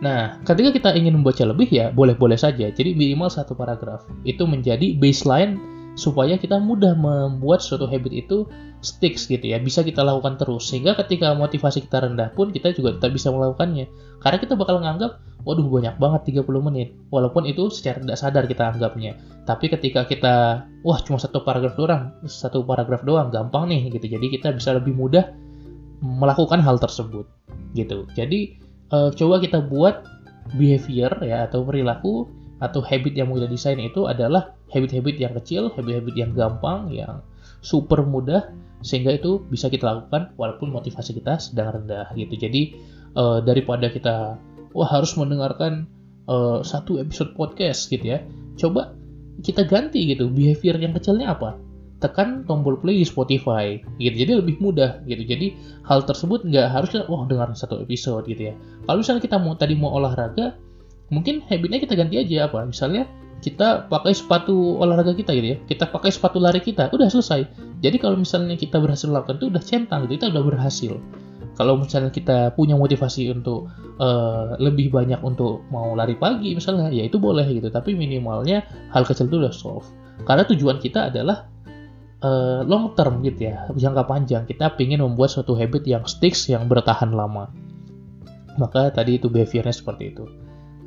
Nah, 0.01 0.41
ketika 0.49 0.73
kita 0.73 0.91
ingin 0.97 1.21
membaca 1.21 1.45
lebih 1.45 1.69
ya 1.69 1.93
boleh-boleh 1.93 2.37
saja. 2.37 2.73
Jadi 2.73 2.97
minimal 2.97 3.29
satu 3.29 3.53
paragraf. 3.53 4.09
Itu 4.25 4.49
menjadi 4.49 4.97
baseline 4.97 5.61
supaya 5.99 6.39
kita 6.39 6.57
mudah 6.63 6.95
membuat 6.95 7.61
suatu 7.61 7.87
habit 7.91 8.13
itu 8.27 8.47
sticks 8.81 9.29
gitu 9.29 9.43
ya. 9.43 9.59
Bisa 9.61 9.85
kita 9.85 10.01
lakukan 10.01 10.41
terus. 10.41 10.71
Sehingga 10.71 10.97
ketika 10.97 11.35
motivasi 11.37 11.85
kita 11.87 12.07
rendah 12.07 12.33
pun 12.33 12.55
kita 12.55 12.73
juga 12.73 12.97
tetap 12.97 13.13
bisa 13.15 13.29
melakukannya. 13.31 13.91
Karena 14.23 14.39
kita 14.41 14.55
bakal 14.57 14.81
nganggap 14.81 15.21
waduh 15.45 15.67
banyak 15.67 15.97
banget 15.97 16.45
30 16.45 16.67
menit. 16.67 16.89
Walaupun 17.13 17.49
itu 17.49 17.69
secara 17.73 18.01
tidak 18.01 18.19
sadar 18.19 18.45
kita 18.49 18.71
anggapnya. 18.71 19.19
Tapi 19.45 19.67
ketika 19.73 20.07
kita 20.07 20.65
wah 20.87 20.99
cuma 21.03 21.19
satu 21.21 21.43
paragraf 21.43 21.75
doang 21.77 22.15
satu 22.25 22.65
paragraf 22.65 23.03
doang 23.05 23.29
gampang 23.29 23.69
nih 23.69 23.93
gitu. 23.93 24.07
Jadi 24.07 24.27
kita 24.33 24.57
bisa 24.57 24.77
lebih 24.77 24.97
mudah 24.97 25.29
melakukan 26.01 26.65
hal 26.65 26.81
tersebut 26.81 27.29
gitu. 27.77 28.09
Jadi 28.17 28.57
uh, 28.95 29.13
coba 29.13 29.43
kita 29.43 29.61
buat 29.61 30.07
behavior 30.57 31.13
ya 31.23 31.47
atau 31.47 31.63
perilaku 31.63 32.27
atau 32.61 32.85
habit 32.85 33.17
yang 33.17 33.33
kita 33.33 33.49
desain 33.49 33.81
itu 33.81 34.05
adalah 34.05 34.55
habit-habit 34.69 35.17
yang 35.17 35.33
kecil, 35.41 35.73
habit-habit 35.73 36.15
yang 36.15 36.31
gampang, 36.37 36.93
yang 36.93 37.25
super 37.65 38.05
mudah 38.05 38.53
sehingga 38.81 39.13
itu 39.13 39.45
bisa 39.49 39.69
kita 39.69 39.85
lakukan 39.85 40.33
walaupun 40.41 40.73
motivasi 40.73 41.17
kita 41.17 41.37
sedang 41.37 41.81
rendah 41.81 42.09
gitu. 42.17 42.37
Jadi 42.37 42.77
uh, 43.17 43.45
daripada 43.45 43.93
kita 43.93 44.41
wah 44.73 44.89
harus 44.89 45.13
mendengarkan 45.17 45.85
uh, 46.29 46.65
satu 46.65 47.01
episode 47.01 47.37
podcast 47.37 47.89
gitu 47.93 48.17
ya, 48.17 48.25
coba 48.57 48.97
kita 49.41 49.65
ganti 49.65 50.05
gitu 50.09 50.29
behavior 50.29 50.77
yang 50.81 50.97
kecilnya 50.97 51.33
apa? 51.37 51.57
Tekan 52.01 52.49
tombol 52.49 52.81
play 52.81 52.97
di 52.97 53.07
Spotify 53.09 53.77
gitu. 54.01 54.17
Jadi 54.25 54.33
lebih 54.41 54.57
mudah 54.61 55.05
gitu. 55.05 55.21
Jadi 55.21 55.53
hal 55.85 56.05
tersebut 56.09 56.49
nggak 56.49 56.69
harus 56.73 56.97
wah 57.09 57.29
dengar 57.29 57.53
satu 57.53 57.85
episode 57.85 58.25
gitu 58.25 58.53
ya. 58.53 58.55
Kalau 58.89 59.05
misalnya 59.05 59.21
kita 59.21 59.37
mau 59.37 59.53
tadi 59.61 59.77
mau 59.77 59.93
olahraga, 59.93 60.57
mungkin 61.11 61.43
habitnya 61.51 61.83
kita 61.83 61.99
ganti 61.99 62.17
aja 62.17 62.47
apa? 62.47 62.63
Misalnya 62.65 63.11
kita 63.41 63.89
pakai 63.89 64.13
sepatu 64.13 64.77
olahraga 64.77 65.17
kita 65.17 65.33
gitu 65.33 65.57
ya 65.57 65.59
kita 65.65 65.89
pakai 65.89 66.13
sepatu 66.13 66.37
lari 66.37 66.61
kita 66.61 66.93
udah 66.93 67.09
selesai. 67.09 67.49
Jadi 67.81 67.97
kalau 67.97 68.21
misalnya 68.21 68.55
kita 68.55 68.77
berhasil 68.77 69.09
melakukan 69.09 69.41
itu 69.41 69.47
udah 69.49 69.63
centang 69.65 70.05
gitu 70.07 70.21
kita 70.21 70.29
udah 70.29 70.45
berhasil. 70.45 70.93
Kalau 71.57 71.77
misalnya 71.77 72.13
kita 72.13 72.53
punya 72.57 72.77
motivasi 72.77 73.33
untuk 73.33 73.69
uh, 74.01 74.57
lebih 74.61 74.93
banyak 74.93 75.21
untuk 75.25 75.65
mau 75.73 75.93
lari 75.97 76.17
pagi 76.17 76.53
misalnya 76.53 76.93
ya 76.93 77.05
itu 77.09 77.17
boleh 77.17 77.45
gitu 77.49 77.69
tapi 77.73 77.97
minimalnya 77.97 78.65
hal 78.93 79.09
kecil 79.09 79.29
itu 79.29 79.41
udah 79.41 79.53
solve. 79.53 79.89
Karena 80.29 80.45
tujuan 80.45 80.77
kita 80.77 81.09
adalah 81.09 81.49
uh, 82.21 82.61
long 82.69 82.93
term 82.93 83.25
gitu 83.25 83.49
ya 83.49 83.73
jangka 83.73 84.05
panjang. 84.05 84.45
Kita 84.45 84.77
ingin 84.77 85.01
membuat 85.01 85.33
suatu 85.33 85.57
habit 85.57 85.89
yang 85.89 86.05
sticks 86.05 86.45
yang 86.53 86.69
bertahan 86.69 87.09
lama. 87.09 87.49
Maka 88.61 88.93
tadi 88.93 89.17
itu 89.17 89.33
behaviornya 89.33 89.73
seperti 89.73 90.13
itu 90.13 90.29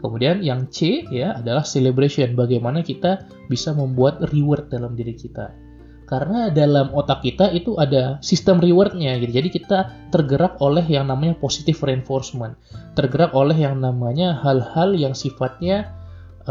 Kemudian 0.03 0.43
yang 0.43 0.67
C 0.67 1.07
ya 1.07 1.39
adalah 1.39 1.63
celebration, 1.63 2.35
bagaimana 2.35 2.83
kita 2.83 3.23
bisa 3.47 3.71
membuat 3.71 4.19
reward 4.35 4.67
dalam 4.67 4.99
diri 4.99 5.15
kita. 5.15 5.55
Karena 6.03 6.51
dalam 6.51 6.91
otak 6.91 7.23
kita 7.23 7.55
itu 7.55 7.79
ada 7.79 8.19
sistem 8.19 8.59
rewardnya 8.59 9.15
gitu. 9.23 9.31
Jadi 9.39 9.49
kita 9.55 10.11
tergerak 10.11 10.59
oleh 10.59 10.83
yang 10.91 11.07
namanya 11.07 11.39
positive 11.39 11.79
reinforcement. 11.79 12.59
Tergerak 12.99 13.31
oleh 13.31 13.55
yang 13.55 13.79
namanya 13.79 14.35
hal-hal 14.43 14.91
yang 14.91 15.15
sifatnya 15.15 15.87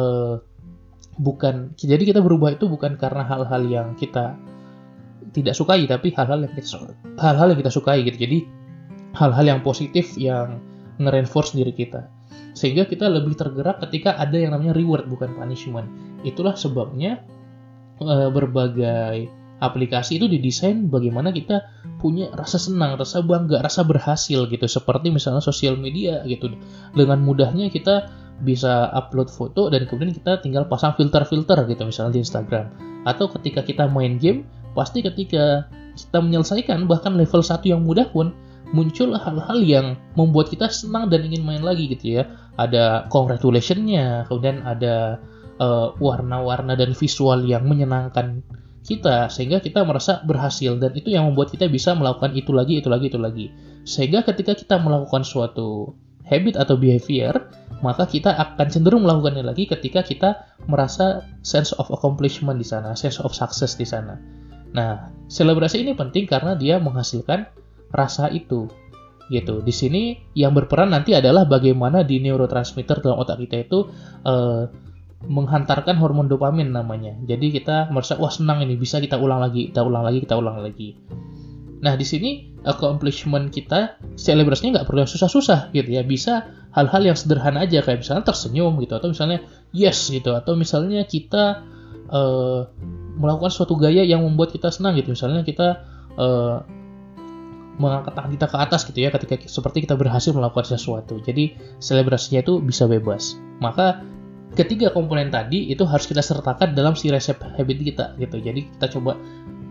uh, 0.01 0.41
bukan 1.21 1.77
jadi 1.77 2.09
kita 2.09 2.25
berubah 2.25 2.57
itu 2.57 2.73
bukan 2.73 2.97
karena 2.97 3.21
hal-hal 3.29 3.69
yang 3.69 3.93
kita 4.01 4.33
tidak 5.37 5.53
sukai 5.53 5.85
tapi 5.85 6.09
hal-hal 6.17 6.41
yang 6.49 6.53
kita 6.57 6.81
hal-hal 7.21 7.53
yang 7.53 7.61
kita 7.61 7.69
sukai 7.69 8.01
gitu. 8.09 8.17
Jadi 8.17 8.49
hal-hal 9.13 9.45
yang 9.45 9.61
positif 9.61 10.17
yang 10.17 10.57
nge-reinforce 10.97 11.53
diri 11.53 11.77
kita 11.77 12.09
sehingga 12.53 12.85
kita 12.85 13.09
lebih 13.09 13.37
tergerak 13.37 13.81
ketika 13.89 14.17
ada 14.17 14.37
yang 14.37 14.53
namanya 14.53 14.77
reward 14.77 15.09
bukan 15.09 15.33
punishment. 15.37 15.89
Itulah 16.23 16.57
sebabnya 16.57 17.25
e, 17.99 18.15
berbagai 18.29 19.29
aplikasi 19.63 20.19
itu 20.19 20.27
didesain 20.27 20.91
bagaimana 20.91 21.31
kita 21.31 21.63
punya 22.03 22.29
rasa 22.35 22.59
senang, 22.59 22.99
rasa 22.99 23.23
bangga, 23.23 23.63
rasa 23.63 23.87
berhasil 23.87 24.51
gitu. 24.51 24.67
Seperti 24.67 25.15
misalnya 25.15 25.41
sosial 25.41 25.79
media 25.79 26.21
gitu. 26.27 26.53
Dengan 26.93 27.23
mudahnya 27.23 27.71
kita 27.71 28.11
bisa 28.43 28.91
upload 28.91 29.31
foto 29.31 29.71
dan 29.71 29.87
kemudian 29.87 30.11
kita 30.11 30.43
tinggal 30.43 30.67
pasang 30.67 30.99
filter-filter 30.99 31.63
gitu 31.71 31.83
misalnya 31.87 32.19
di 32.19 32.21
Instagram. 32.27 32.67
Atau 33.07 33.31
ketika 33.39 33.63
kita 33.63 33.87
main 33.87 34.19
game, 34.19 34.43
pasti 34.75 35.01
ketika 35.01 35.71
kita 35.95 36.19
menyelesaikan 36.19 36.91
bahkan 36.91 37.15
level 37.15 37.41
1 37.45 37.63
yang 37.63 37.87
mudah 37.87 38.11
pun 38.11 38.35
muncul 38.73 39.13
hal-hal 39.15 39.59
yang 39.61 39.87
membuat 40.17 40.49
kita 40.49 40.67
senang 40.73 41.13
dan 41.13 41.23
ingin 41.29 41.45
main 41.45 41.63
lagi 41.63 41.87
gitu 41.93 42.19
ya. 42.19 42.23
Ada 42.61 43.09
congratulationnya, 43.09 44.29
kemudian 44.29 44.61
ada 44.65 45.21
uh, 45.57 45.97
warna-warna 45.97 46.77
dan 46.77 46.93
visual 46.93 47.45
yang 47.49 47.65
menyenangkan 47.65 48.45
kita 48.83 49.31
sehingga 49.31 49.63
kita 49.63 49.87
merasa 49.87 50.27
berhasil 50.27 50.75
dan 50.83 50.91
itu 50.99 51.15
yang 51.15 51.31
membuat 51.31 51.55
kita 51.55 51.71
bisa 51.71 51.95
melakukan 51.95 52.35
itu 52.35 52.51
lagi, 52.51 52.83
itu 52.83 52.89
lagi, 52.91 53.07
itu 53.09 53.21
lagi. 53.21 53.47
Sehingga 53.87 54.27
ketika 54.27 54.59
kita 54.59 54.77
melakukan 54.83 55.23
suatu 55.23 55.95
habit 56.27 56.59
atau 56.59 56.75
behavior, 56.75 57.35
maka 57.83 58.07
kita 58.07 58.35
akan 58.35 58.67
cenderung 58.71 59.07
melakukannya 59.07 59.43
lagi 59.43 59.67
ketika 59.67 60.03
kita 60.03 60.31
merasa 60.67 61.27
sense 61.47 61.75
of 61.79 61.91
accomplishment 61.91 62.59
di 62.59 62.67
sana, 62.67 62.95
sense 62.95 63.19
of 63.23 63.35
success 63.35 63.75
di 63.79 63.87
sana. 63.87 64.19
Nah, 64.73 65.11
selebrasi 65.31 65.83
ini 65.85 65.93
penting 65.93 66.27
karena 66.27 66.59
dia 66.59 66.79
menghasilkan 66.83 67.47
rasa 67.93 68.31
itu 68.33 68.71
gitu. 69.33 69.65
Di 69.65 69.73
sini 69.73 70.21
yang 70.37 70.53
berperan 70.53 70.93
nanti 70.93 71.17
adalah 71.17 71.49
bagaimana 71.49 72.05
di 72.05 72.21
neurotransmitter 72.21 73.01
dalam 73.01 73.17
otak 73.17 73.41
kita 73.41 73.65
itu 73.65 73.89
uh, 74.29 74.69
menghantarkan 75.25 75.97
hormon 75.97 76.29
dopamin 76.29 76.69
namanya. 76.75 77.17
Jadi 77.25 77.57
kita 77.57 77.89
merasa 77.89 78.21
wah 78.21 78.31
senang 78.31 78.61
ini 78.61 78.77
bisa 78.77 79.01
kita 79.01 79.17
ulang 79.17 79.41
lagi, 79.41 79.73
kita 79.73 79.81
ulang 79.81 80.05
lagi, 80.05 80.19
kita 80.21 80.35
ulang 80.37 80.61
lagi. 80.61 80.99
Nah 81.83 81.99
di 81.99 82.07
sini 82.07 82.31
accomplishment 82.63 83.51
kita 83.51 83.99
selebrasinya 84.15 84.79
nggak 84.83 84.87
perlu 84.87 85.03
yang 85.03 85.11
susah-susah 85.11 85.75
gitu 85.75 85.89
ya. 85.97 86.05
Bisa 86.05 86.47
hal-hal 86.77 87.03
yang 87.09 87.17
sederhana 87.17 87.65
aja 87.65 87.81
kayak 87.83 88.05
misalnya 88.05 88.29
tersenyum 88.29 88.79
gitu 88.83 88.95
atau 88.99 89.11
misalnya 89.11 89.43
yes 89.73 90.13
gitu 90.13 90.37
atau 90.37 90.55
misalnya 90.55 91.09
kita 91.09 91.65
uh, 92.11 92.71
melakukan 93.19 93.53
suatu 93.53 93.75
gaya 93.79 94.03
yang 94.03 94.23
membuat 94.27 94.55
kita 94.55 94.71
senang 94.75 94.99
gitu. 94.99 95.15
Misalnya 95.15 95.43
kita 95.47 95.87
uh, 96.19 96.82
mengangkat 97.81 98.13
tangan 98.13 98.33
kita 98.37 98.47
ke 98.53 98.57
atas 98.61 98.81
gitu 98.85 98.99
ya 99.01 99.09
ketika 99.09 99.35
seperti 99.49 99.89
kita 99.89 99.97
berhasil 99.97 100.33
melakukan 100.37 100.69
sesuatu. 100.69 101.17
Jadi 101.25 101.57
selebrasinya 101.81 102.45
itu 102.45 102.61
bisa 102.61 102.85
bebas. 102.85 103.41
Maka 103.65 104.05
ketiga 104.53 104.93
komponen 104.93 105.33
tadi 105.33 105.73
itu 105.73 105.89
harus 105.89 106.05
kita 106.05 106.21
sertakan 106.21 106.77
dalam 106.77 106.93
si 106.93 107.09
resep 107.09 107.41
habit 107.41 107.79
kita 107.81 108.13
gitu. 108.21 108.37
Jadi 108.41 108.69
kita 108.77 108.87
coba 108.99 109.17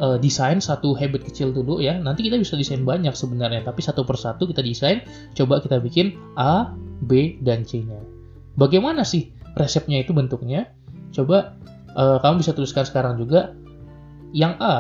uh, 0.02 0.18
desain 0.18 0.58
satu 0.58 0.98
habit 0.98 1.30
kecil 1.30 1.54
dulu 1.54 1.78
ya. 1.78 1.98
Nanti 2.02 2.26
kita 2.26 2.42
bisa 2.42 2.58
desain 2.58 2.82
banyak 2.82 3.14
sebenarnya, 3.14 3.62
tapi 3.62 3.86
satu 3.86 4.02
persatu 4.02 4.50
kita 4.50 4.66
desain. 4.66 5.06
Coba 5.38 5.62
kita 5.62 5.78
bikin 5.78 6.18
A, 6.38 6.74
B, 7.06 7.38
dan 7.46 7.62
C-nya. 7.62 8.02
Bagaimana 8.58 9.06
sih 9.06 9.30
resepnya 9.54 10.02
itu 10.02 10.12
bentuknya? 10.12 10.74
Coba 11.14 11.54
uh, 11.94 12.18
kamu 12.20 12.42
bisa 12.42 12.52
tuliskan 12.58 12.84
sekarang 12.84 13.22
juga. 13.22 13.54
Yang 14.32 14.54
A 14.64 14.76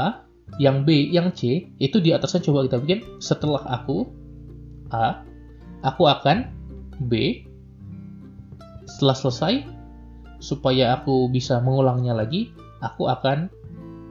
yang 0.59 0.83
B, 0.83 1.07
yang 1.07 1.31
C, 1.31 1.71
itu 1.79 1.97
di 2.03 2.11
atasnya 2.11 2.43
coba 2.43 2.67
kita 2.67 2.77
bikin 2.83 2.99
setelah 3.23 3.63
aku 3.67 4.09
A, 4.91 5.23
aku 5.85 6.03
akan 6.09 6.51
B, 7.07 7.45
setelah 8.89 9.15
selesai, 9.15 9.53
supaya 10.41 10.99
aku 10.99 11.31
bisa 11.31 11.61
mengulangnya 11.63 12.17
lagi, 12.17 12.51
aku 12.83 13.07
akan 13.07 13.47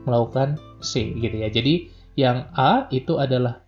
melakukan 0.08 0.56
C 0.80 1.12
gitu 1.18 1.36
ya. 1.44 1.52
Jadi 1.52 1.92
yang 2.16 2.48
A 2.56 2.88
itu 2.88 3.20
adalah 3.20 3.60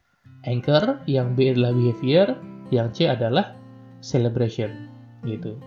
anchor, 0.49 1.03
yang 1.05 1.37
B 1.37 1.53
adalah 1.53 1.77
behavior, 1.77 2.39
yang 2.73 2.89
C 2.95 3.05
adalah 3.11 3.53
celebration 4.01 4.89
gitu. 5.29 5.61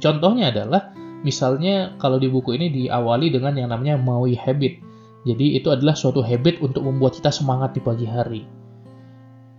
Contohnya 0.00 0.50
adalah 0.50 0.92
misalnya 1.22 1.96
kalau 2.00 2.16
di 2.16 2.28
buku 2.28 2.56
ini 2.56 2.72
diawali 2.72 3.28
dengan 3.32 3.56
yang 3.56 3.70
namanya 3.70 4.00
Maui 4.00 4.34
Habit. 4.36 4.89
Jadi 5.28 5.60
itu 5.60 5.68
adalah 5.68 5.92
suatu 5.92 6.24
habit 6.24 6.64
untuk 6.64 6.80
membuat 6.84 7.20
kita 7.20 7.28
semangat 7.28 7.76
di 7.76 7.80
pagi 7.84 8.08
hari. 8.08 8.42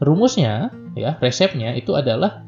Rumusnya, 0.02 0.74
ya, 0.98 1.22
resepnya 1.22 1.78
itu 1.78 1.94
adalah 1.94 2.42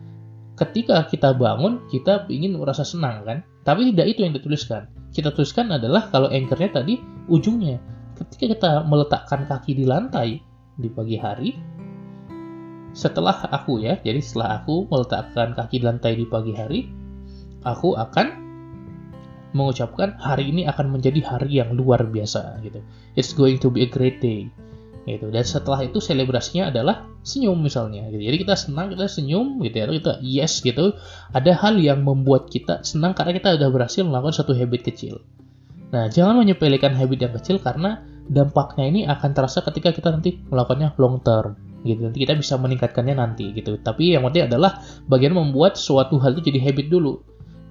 ketika 0.57 1.05
kita 1.05 1.37
bangun, 1.37 1.85
kita 1.93 2.25
ingin 2.29 2.57
merasa 2.57 2.81
senang 2.81 3.21
kan? 3.21 3.45
Tapi 3.61 3.93
tidak 3.93 4.17
itu 4.17 4.19
yang 4.25 4.33
dituliskan. 4.33 4.89
Kita 5.13 5.29
tuliskan 5.29 5.69
adalah 5.69 6.09
kalau 6.09 6.33
anchornya 6.33 6.73
tadi 6.73 6.97
ujungnya. 7.29 7.77
Ketika 8.17 8.45
kita 8.49 8.71
meletakkan 8.89 9.45
kaki 9.45 9.77
di 9.77 9.85
lantai 9.85 10.41
di 10.81 10.89
pagi 10.89 11.17
hari, 11.21 11.53
setelah 12.97 13.49
aku 13.53 13.81
ya, 13.81 13.97
jadi 14.01 14.21
setelah 14.21 14.61
aku 14.61 14.89
meletakkan 14.89 15.53
kaki 15.53 15.81
di 15.81 15.85
lantai 15.85 16.13
di 16.17 16.25
pagi 16.25 16.53
hari, 16.53 16.89
aku 17.65 17.93
akan 17.93 18.42
mengucapkan 19.53 20.17
hari 20.17 20.49
ini 20.49 20.65
akan 20.65 20.93
menjadi 20.93 21.21
hari 21.23 21.61
yang 21.61 21.77
luar 21.77 22.03
biasa 22.09 22.59
gitu. 22.65 22.81
It's 23.13 23.31
going 23.31 23.61
to 23.61 23.69
be 23.69 23.85
a 23.85 23.89
great 23.89 24.19
day. 24.19 24.49
Gitu. 25.03 25.29
Dan 25.29 25.43
setelah 25.43 25.83
itu 25.83 25.99
selebrasinya 25.99 26.71
adalah 26.71 27.05
senyum 27.27 27.59
misalnya 27.59 28.07
gitu. 28.07 28.23
Jadi 28.23 28.37
kita 28.39 28.55
senang, 28.55 28.91
kita 28.95 29.07
senyum 29.07 29.59
gitu 29.63 29.75
ya, 29.75 29.85
kita 29.87 30.13
yes 30.23 30.63
gitu. 30.63 30.95
Ada 31.35 31.59
hal 31.59 31.79
yang 31.79 32.03
membuat 32.07 32.47
kita 32.47 32.83
senang 32.87 33.11
karena 33.15 33.35
kita 33.35 33.59
sudah 33.59 33.69
berhasil 33.71 34.01
melakukan 34.03 34.35
satu 34.35 34.55
habit 34.55 34.81
kecil. 34.87 35.19
Nah, 35.91 36.09
jangan 36.09 36.41
menyepelekan 36.41 36.95
habit 36.97 37.19
yang 37.19 37.33
kecil 37.35 37.61
karena 37.61 38.01
dampaknya 38.31 38.85
ini 38.87 39.01
akan 39.05 39.29
terasa 39.35 39.59
ketika 39.61 39.91
kita 39.91 40.09
nanti 40.09 40.39
melakukannya 40.47 40.95
long 40.95 41.19
term 41.19 41.59
gitu. 41.83 42.07
Nanti 42.07 42.23
kita 42.23 42.33
bisa 42.39 42.55
meningkatkannya 42.55 43.15
nanti 43.19 43.51
gitu. 43.51 43.75
Tapi 43.83 44.15
yang 44.15 44.23
penting 44.23 44.47
adalah 44.47 44.79
bagian 45.11 45.35
membuat 45.35 45.75
suatu 45.75 46.15
hal 46.23 46.39
itu 46.39 46.49
jadi 46.49 46.71
habit 46.71 46.87
dulu. 46.87 47.19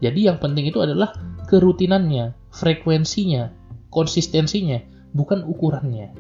Jadi 0.05 0.29
yang 0.29 0.37
penting 0.37 0.69
itu 0.69 0.79
adalah 0.85 1.15
kerutinannya, 1.53 2.33
frekuensinya, 2.49 3.53
konsistensinya, 3.93 4.81
bukan 5.13 5.45
ukurannya. 5.45 6.17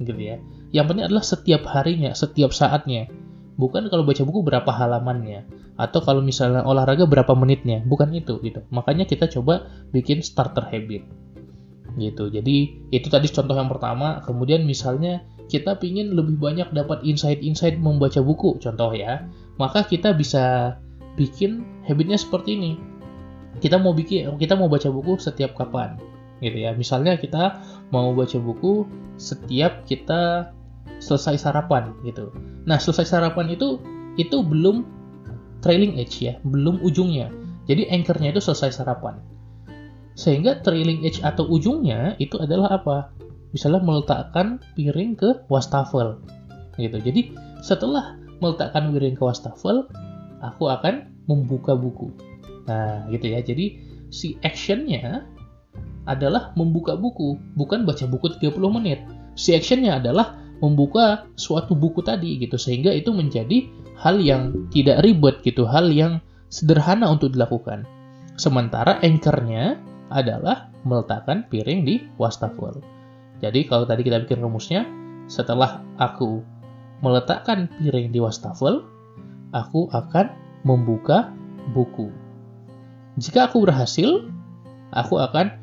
Gitu 0.00 0.16
ya. 0.16 0.40
Yang 0.72 0.84
penting 0.88 1.04
adalah 1.12 1.24
setiap 1.24 1.62
harinya, 1.68 2.16
setiap 2.16 2.56
saatnya. 2.56 3.12
Bukan 3.60 3.92
kalau 3.92 4.02
baca 4.02 4.24
buku 4.24 4.40
berapa 4.42 4.66
halamannya 4.66 5.46
atau 5.78 6.00
kalau 6.02 6.24
misalnya 6.24 6.64
olahraga 6.66 7.06
berapa 7.06 7.36
menitnya, 7.36 7.84
bukan 7.86 8.10
itu 8.16 8.40
gitu. 8.42 8.64
Makanya 8.72 9.04
kita 9.06 9.30
coba 9.30 9.70
bikin 9.92 10.24
starter 10.24 10.64
habit. 10.66 11.06
Gitu. 11.94 12.24
Jadi 12.32 12.56
itu 12.90 13.06
tadi 13.06 13.30
contoh 13.30 13.54
yang 13.54 13.70
pertama, 13.70 14.18
kemudian 14.26 14.66
misalnya 14.66 15.22
kita 15.46 15.78
ingin 15.84 16.16
lebih 16.16 16.40
banyak 16.40 16.72
dapat 16.74 17.04
insight-insight 17.06 17.78
membaca 17.78 18.18
buku, 18.24 18.58
contoh 18.58 18.90
ya. 18.90 19.28
Maka 19.60 19.86
kita 19.86 20.16
bisa 20.16 20.74
bikin 21.14 21.62
habitnya 21.86 22.18
seperti 22.18 22.58
ini. 22.58 22.72
Kita 23.62 23.78
mau 23.78 23.94
bikin 23.94 24.34
kita 24.38 24.58
mau 24.58 24.66
baca 24.66 24.90
buku 24.90 25.18
setiap 25.18 25.54
kapan 25.54 25.98
gitu 26.42 26.58
ya. 26.58 26.74
Misalnya 26.74 27.14
kita 27.18 27.62
mau 27.94 28.10
baca 28.12 28.38
buku 28.38 28.84
setiap 29.16 29.86
kita 29.86 30.50
selesai 30.98 31.40
sarapan 31.40 31.94
gitu. 32.02 32.32
Nah, 32.66 32.80
selesai 32.80 33.08
sarapan 33.08 33.52
itu 33.54 33.78
itu 34.18 34.42
belum 34.42 34.86
trailing 35.64 35.98
edge 35.98 36.22
ya, 36.22 36.36
belum 36.44 36.82
ujungnya. 36.84 37.32
Jadi 37.64 37.88
anchornya 37.88 38.36
itu 38.36 38.42
selesai 38.44 38.82
sarapan. 38.82 39.16
Sehingga 40.14 40.62
trailing 40.62 41.02
edge 41.02 41.24
atau 41.24 41.48
ujungnya 41.48 42.14
itu 42.22 42.38
adalah 42.38 42.78
apa? 42.78 43.10
Misalnya 43.50 43.82
meletakkan 43.82 44.60
piring 44.74 45.14
ke 45.14 45.46
wastafel 45.46 46.18
gitu. 46.78 46.98
Jadi 46.98 47.34
setelah 47.62 48.18
meletakkan 48.42 48.90
piring 48.90 49.14
ke 49.16 49.22
wastafel, 49.22 49.86
aku 50.42 50.68
akan 50.68 51.08
membuka 51.30 51.72
buku. 51.72 52.12
Nah, 52.64 53.08
gitu 53.12 53.26
ya. 53.28 53.40
Jadi 53.44 53.80
si 54.08 54.36
actionnya 54.40 55.24
adalah 56.04 56.52
membuka 56.54 56.96
buku, 56.96 57.40
bukan 57.56 57.88
baca 57.88 58.04
buku 58.08 58.36
30 58.40 58.54
menit. 58.72 59.00
Si 59.34 59.56
actionnya 59.56 59.98
adalah 59.98 60.38
membuka 60.60 61.28
suatu 61.36 61.76
buku 61.76 62.04
tadi 62.04 62.40
gitu. 62.40 62.56
Sehingga 62.56 62.92
itu 62.92 63.10
menjadi 63.12 63.68
hal 64.00 64.20
yang 64.20 64.68
tidak 64.72 65.04
ribet 65.04 65.40
gitu. 65.44 65.64
Hal 65.68 65.90
yang 65.90 66.20
sederhana 66.48 67.10
untuk 67.10 67.32
dilakukan. 67.34 67.84
Sementara 68.36 68.98
anchornya 69.02 69.78
adalah 70.12 70.70
meletakkan 70.84 71.48
piring 71.48 71.82
di 71.86 72.04
wastafel. 72.20 72.78
Jadi 73.40 73.66
kalau 73.66 73.88
tadi 73.88 74.06
kita 74.06 74.22
bikin 74.22 74.40
rumusnya 74.40 74.86
setelah 75.26 75.80
aku 75.96 76.44
meletakkan 77.00 77.66
piring 77.80 78.12
di 78.12 78.20
wastafel 78.20 78.84
aku 79.52 79.88
akan 79.92 80.32
membuka 80.64 81.32
buku 81.72 82.12
jika 83.18 83.46
aku 83.50 83.62
berhasil 83.62 84.26
aku 84.94 85.18
akan 85.22 85.54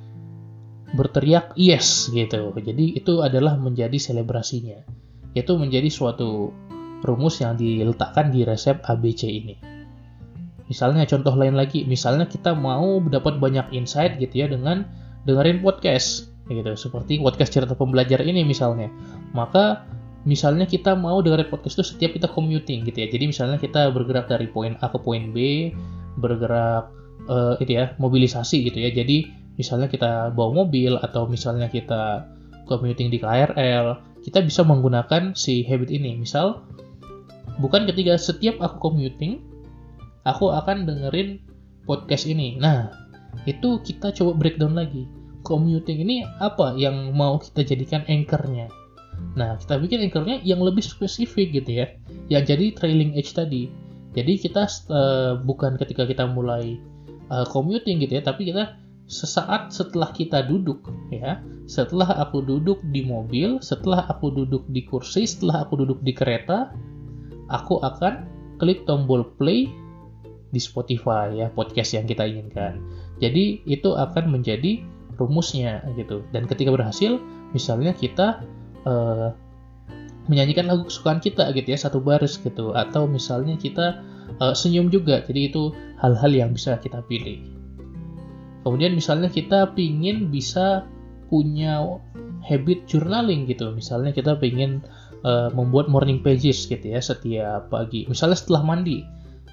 berteriak 0.92 1.56
yes 1.56 2.12
gitu. 2.12 2.52
Jadi 2.56 3.00
itu 3.00 3.24
adalah 3.24 3.56
menjadi 3.56 3.96
selebrasinya. 3.96 4.84
Itu 5.32 5.56
menjadi 5.56 5.88
suatu 5.88 6.52
rumus 7.02 7.40
yang 7.40 7.56
diletakkan 7.56 8.30
di 8.30 8.44
resep 8.44 8.84
ABC 8.84 9.28
ini. 9.28 9.56
Misalnya 10.68 11.04
contoh 11.04 11.36
lain 11.36 11.56
lagi, 11.60 11.84
misalnya 11.84 12.28
kita 12.28 12.56
mau 12.56 13.04
dapat 13.04 13.40
banyak 13.44 13.76
insight 13.76 14.16
gitu 14.20 14.44
ya 14.44 14.48
dengan 14.48 14.88
dengerin 15.28 15.60
podcast 15.60 16.32
gitu. 16.48 16.76
Seperti 16.76 17.20
podcast 17.20 17.52
cerita 17.52 17.76
pembelajar 17.76 18.24
ini 18.24 18.44
misalnya. 18.44 18.88
Maka 19.36 19.84
misalnya 20.24 20.68
kita 20.68 20.96
mau 20.96 21.20
dengerin 21.20 21.52
podcast 21.52 21.80
itu 21.80 21.96
setiap 21.96 22.16
kita 22.16 22.28
commuting 22.32 22.88
gitu 22.88 23.04
ya. 23.04 23.08
Jadi 23.12 23.32
misalnya 23.32 23.60
kita 23.60 23.92
bergerak 23.92 24.32
dari 24.32 24.48
poin 24.48 24.76
A 24.80 24.88
ke 24.92 25.00
poin 25.00 25.32
B, 25.36 25.72
bergerak 26.20 27.01
uh, 27.28 27.60
itu 27.62 27.78
ya, 27.78 27.94
mobilisasi 28.00 28.66
gitu 28.72 28.82
ya. 28.82 28.90
Jadi 28.94 29.30
misalnya 29.60 29.92
kita 29.92 30.34
bawa 30.34 30.66
mobil 30.66 30.98
atau 30.98 31.28
misalnya 31.28 31.68
kita 31.68 32.26
commuting 32.66 33.12
di 33.12 33.20
KRL, 33.20 34.00
kita 34.24 34.40
bisa 34.46 34.62
menggunakan 34.64 35.34
si 35.36 35.66
habit 35.66 35.92
ini. 35.92 36.18
Misal, 36.18 36.64
bukan 37.60 37.90
ketika 37.90 38.16
setiap 38.16 38.62
aku 38.62 38.90
commuting, 38.92 39.42
aku 40.24 40.54
akan 40.54 40.88
dengerin 40.88 41.42
podcast 41.84 42.30
ini. 42.30 42.56
Nah, 42.62 42.94
itu 43.50 43.82
kita 43.82 44.14
coba 44.14 44.38
breakdown 44.38 44.78
lagi. 44.78 45.10
Commuting 45.42 46.06
ini 46.06 46.22
apa 46.38 46.78
yang 46.78 47.18
mau 47.18 47.42
kita 47.42 47.66
jadikan 47.66 48.06
anchornya? 48.06 48.70
Nah, 49.34 49.58
kita 49.58 49.82
bikin 49.82 50.06
anchornya 50.06 50.38
yang 50.46 50.62
lebih 50.62 50.86
spesifik 50.86 51.62
gitu 51.62 51.82
ya. 51.82 51.86
Yang 52.30 52.56
jadi 52.56 52.66
trailing 52.78 53.12
edge 53.18 53.34
tadi. 53.34 53.68
Jadi 54.12 54.34
kita 54.38 54.68
uh, 54.92 55.40
bukan 55.42 55.80
ketika 55.80 56.04
kita 56.04 56.28
mulai 56.28 56.78
uh, 57.32 57.48
commuting 57.48 58.04
gitu 58.04 58.20
ya, 58.20 58.24
tapi 58.24 58.52
kita 58.52 58.76
sesaat 59.08 59.72
setelah 59.72 60.12
kita 60.12 60.44
duduk 60.46 60.84
ya. 61.12 61.40
Setelah 61.72 62.20
aku 62.20 62.44
duduk 62.44 62.84
di 62.92 63.08
mobil 63.08 63.60
setelah 63.64 64.04
aku 64.12 64.28
duduk 64.32 64.68
di 64.76 64.84
kursi 64.84 65.24
setelah 65.24 65.64
aku 65.64 65.80
duduk 65.80 66.04
di 66.04 66.12
kereta 66.12 66.72
aku 67.48 67.80
akan 67.80 68.28
klik 68.60 68.84
tombol 68.84 69.24
play 69.40 69.72
di 70.52 70.60
Spotify 70.60 71.32
ya 71.32 71.48
podcast 71.52 71.96
yang 71.96 72.08
kita 72.08 72.28
inginkan. 72.28 72.84
Jadi 73.24 73.64
itu 73.68 73.96
akan 73.96 74.36
menjadi 74.36 74.84
rumusnya 75.16 75.84
gitu. 75.96 76.24
Dan 76.36 76.48
ketika 76.48 76.76
berhasil 76.76 77.20
misalnya 77.56 77.96
kita 77.96 78.44
uh, 78.84 79.32
menyanyikan 80.30 80.70
lagu 80.70 80.86
kesukaan 80.86 81.18
kita 81.18 81.50
gitu 81.56 81.68
ya 81.74 81.80
satu 81.80 81.98
baris 81.98 82.38
gitu 82.38 82.78
atau 82.78 83.10
misalnya 83.10 83.58
kita 83.58 84.02
uh, 84.38 84.54
senyum 84.54 84.94
juga 84.94 85.26
jadi 85.26 85.50
itu 85.50 85.74
hal-hal 85.98 86.30
yang 86.30 86.52
bisa 86.54 86.78
kita 86.78 87.02
pilih 87.10 87.42
Kemudian 88.62 88.94
misalnya 88.94 89.30
kita 89.30 89.74
pingin 89.74 90.30
bisa 90.30 90.86
punya 91.34 91.82
habit 92.46 92.86
journaling 92.86 93.50
gitu. 93.50 93.74
Misalnya 93.74 94.14
kita 94.14 94.38
pingin 94.38 94.86
uh, 95.26 95.50
membuat 95.54 95.90
morning 95.90 96.22
pages 96.22 96.70
gitu 96.70 96.94
ya 96.94 97.02
setiap 97.02 97.74
pagi. 97.74 98.06
Misalnya 98.06 98.38
setelah 98.38 98.62
mandi. 98.62 99.02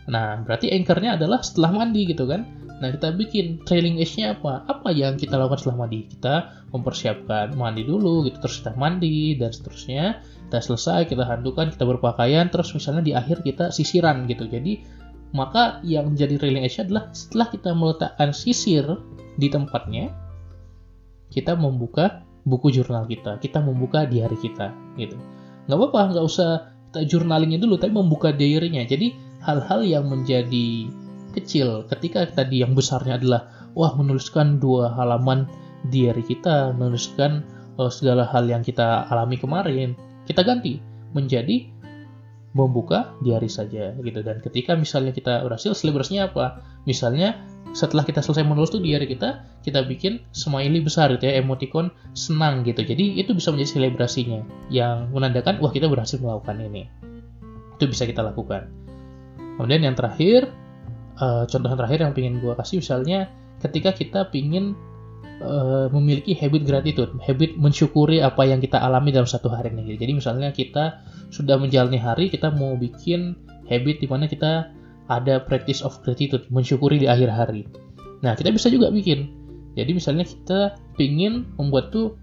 Nah, 0.08 0.40
berarti 0.44 0.72
anchornya 0.72 1.20
adalah 1.20 1.40
setelah 1.40 1.84
mandi 1.84 2.08
gitu 2.08 2.28
kan. 2.28 2.44
Nah, 2.78 2.94
kita 2.94 3.10
bikin 3.16 3.64
trailing 3.66 3.98
edge-nya 3.98 4.38
apa? 4.38 4.64
Apa 4.70 4.94
yang 4.94 5.18
kita 5.18 5.34
lakukan 5.34 5.60
setelah 5.60 5.88
mandi? 5.88 6.06
Kita 6.08 6.34
mempersiapkan 6.70 7.56
mandi 7.58 7.82
dulu 7.84 8.28
gitu, 8.28 8.38
terus 8.38 8.60
kita 8.62 8.72
mandi 8.76 9.34
dan 9.34 9.50
seterusnya. 9.50 10.04
Kita 10.48 10.64
selesai, 10.64 11.04
kita 11.04 11.28
handukan, 11.28 11.68
kita 11.68 11.84
berpakaian, 11.84 12.48
terus 12.48 12.72
misalnya 12.72 13.04
di 13.04 13.12
akhir 13.12 13.44
kita 13.44 13.68
sisiran 13.68 14.24
gitu. 14.24 14.48
Jadi 14.48 14.80
maka 15.36 15.84
yang 15.84 16.16
menjadi 16.16 16.40
trailing 16.40 16.64
edge 16.64 16.80
adalah 16.80 17.12
setelah 17.12 17.52
kita 17.52 17.70
meletakkan 17.76 18.32
sisir 18.32 18.84
di 19.36 19.52
tempatnya, 19.52 20.08
kita 21.28 21.52
membuka 21.52 22.24
buku 22.48 22.72
jurnal 22.72 23.04
kita, 23.04 23.36
kita 23.36 23.60
membuka 23.60 24.08
diary 24.08 24.40
kita, 24.40 24.72
gitu. 24.96 25.20
Nggak 25.68 25.76
apa-apa, 25.76 26.00
nggak 26.16 26.24
usah 26.24 26.72
kita 26.88 27.04
jurnalingnya 27.04 27.60
dulu, 27.60 27.76
tapi 27.76 27.92
membuka 27.92 28.32
diary-nya. 28.32 28.88
Jadi 28.88 29.12
hal-hal 29.44 29.84
yang 29.84 30.08
menjadi 30.08 30.88
kecil 31.36 31.84
ketika 31.92 32.24
tadi 32.32 32.64
yang 32.64 32.72
besarnya 32.72 33.20
adalah 33.20 33.52
wah 33.76 33.92
menuliskan 33.92 34.56
dua 34.56 34.96
halaman 34.96 35.44
diary 35.92 36.24
kita, 36.24 36.72
menuliskan 36.72 37.44
uh, 37.76 37.92
segala 37.92 38.24
hal 38.24 38.48
yang 38.48 38.64
kita 38.64 39.04
alami 39.12 39.36
kemarin, 39.36 39.92
kita 40.28 40.44
ganti 40.44 40.84
menjadi 41.16 41.72
membuka 42.56 43.12
diary 43.24 43.48
saja 43.48 43.92
gitu. 43.96 44.20
Dan 44.20 44.40
ketika 44.40 44.76
misalnya 44.76 45.12
kita 45.12 45.44
berhasil 45.44 45.72
selebrasinya 45.76 46.28
apa? 46.32 46.60
Misalnya 46.84 47.36
setelah 47.76 48.00
kita 48.04 48.24
selesai 48.24 48.48
menulis 48.48 48.72
tuh 48.72 48.80
diary 48.80 49.04
kita 49.04 49.44
kita 49.60 49.84
bikin 49.84 50.24
smiley 50.32 50.80
besar 50.80 51.12
gitu 51.12 51.28
ya 51.28 51.40
emoticon 51.40 51.92
senang 52.16 52.64
gitu. 52.64 52.80
Jadi 52.80 53.20
itu 53.20 53.36
bisa 53.36 53.52
menjadi 53.52 53.70
selebrasinya 53.76 54.40
yang 54.72 55.12
menandakan 55.12 55.60
wah 55.60 55.72
kita 55.72 55.88
berhasil 55.88 56.16
melakukan 56.20 56.60
ini. 56.64 56.88
Itu 57.76 57.88
bisa 57.88 58.08
kita 58.08 58.24
lakukan. 58.24 58.68
Kemudian 59.60 59.84
yang 59.84 59.96
terakhir 59.98 60.48
uh, 61.20 61.44
contoh 61.44 61.68
yang 61.68 61.78
terakhir 61.78 61.98
yang 62.04 62.12
ingin 62.16 62.34
gue 62.40 62.54
kasih 62.56 62.80
misalnya 62.80 63.28
ketika 63.60 63.90
kita 63.92 64.20
ingin 64.32 64.78
uh, 65.42 65.86
memiliki 65.90 66.34
habit 66.34 66.66
gratitude, 66.66 67.12
habit 67.22 67.58
mensyukuri 67.58 68.22
apa 68.22 68.46
yang 68.46 68.58
kita 68.58 68.78
alami 68.78 69.14
dalam 69.14 69.26
satu 69.26 69.50
hari 69.50 69.74
ini. 69.74 69.98
Jadi 69.98 70.12
misalnya 70.18 70.50
kita 70.50 71.02
sudah 71.30 71.58
menjalani 71.58 71.98
hari, 71.98 72.30
kita 72.30 72.50
mau 72.54 72.74
bikin 72.74 73.36
habit 73.68 74.00
di 74.02 74.06
mana 74.08 74.24
kita 74.26 74.72
ada 75.08 75.40
practice 75.40 75.80
of 75.80 75.96
gratitude, 76.04 76.44
mensyukuri 76.52 77.00
di 77.00 77.08
akhir 77.08 77.32
hari. 77.32 77.64
Nah, 78.20 78.36
kita 78.36 78.52
bisa 78.52 78.68
juga 78.68 78.92
bikin. 78.92 79.32
Jadi 79.78 79.90
misalnya 79.94 80.26
kita 80.26 80.74
ingin 80.98 81.54
membuat 81.54 81.94
tuh 81.94 82.18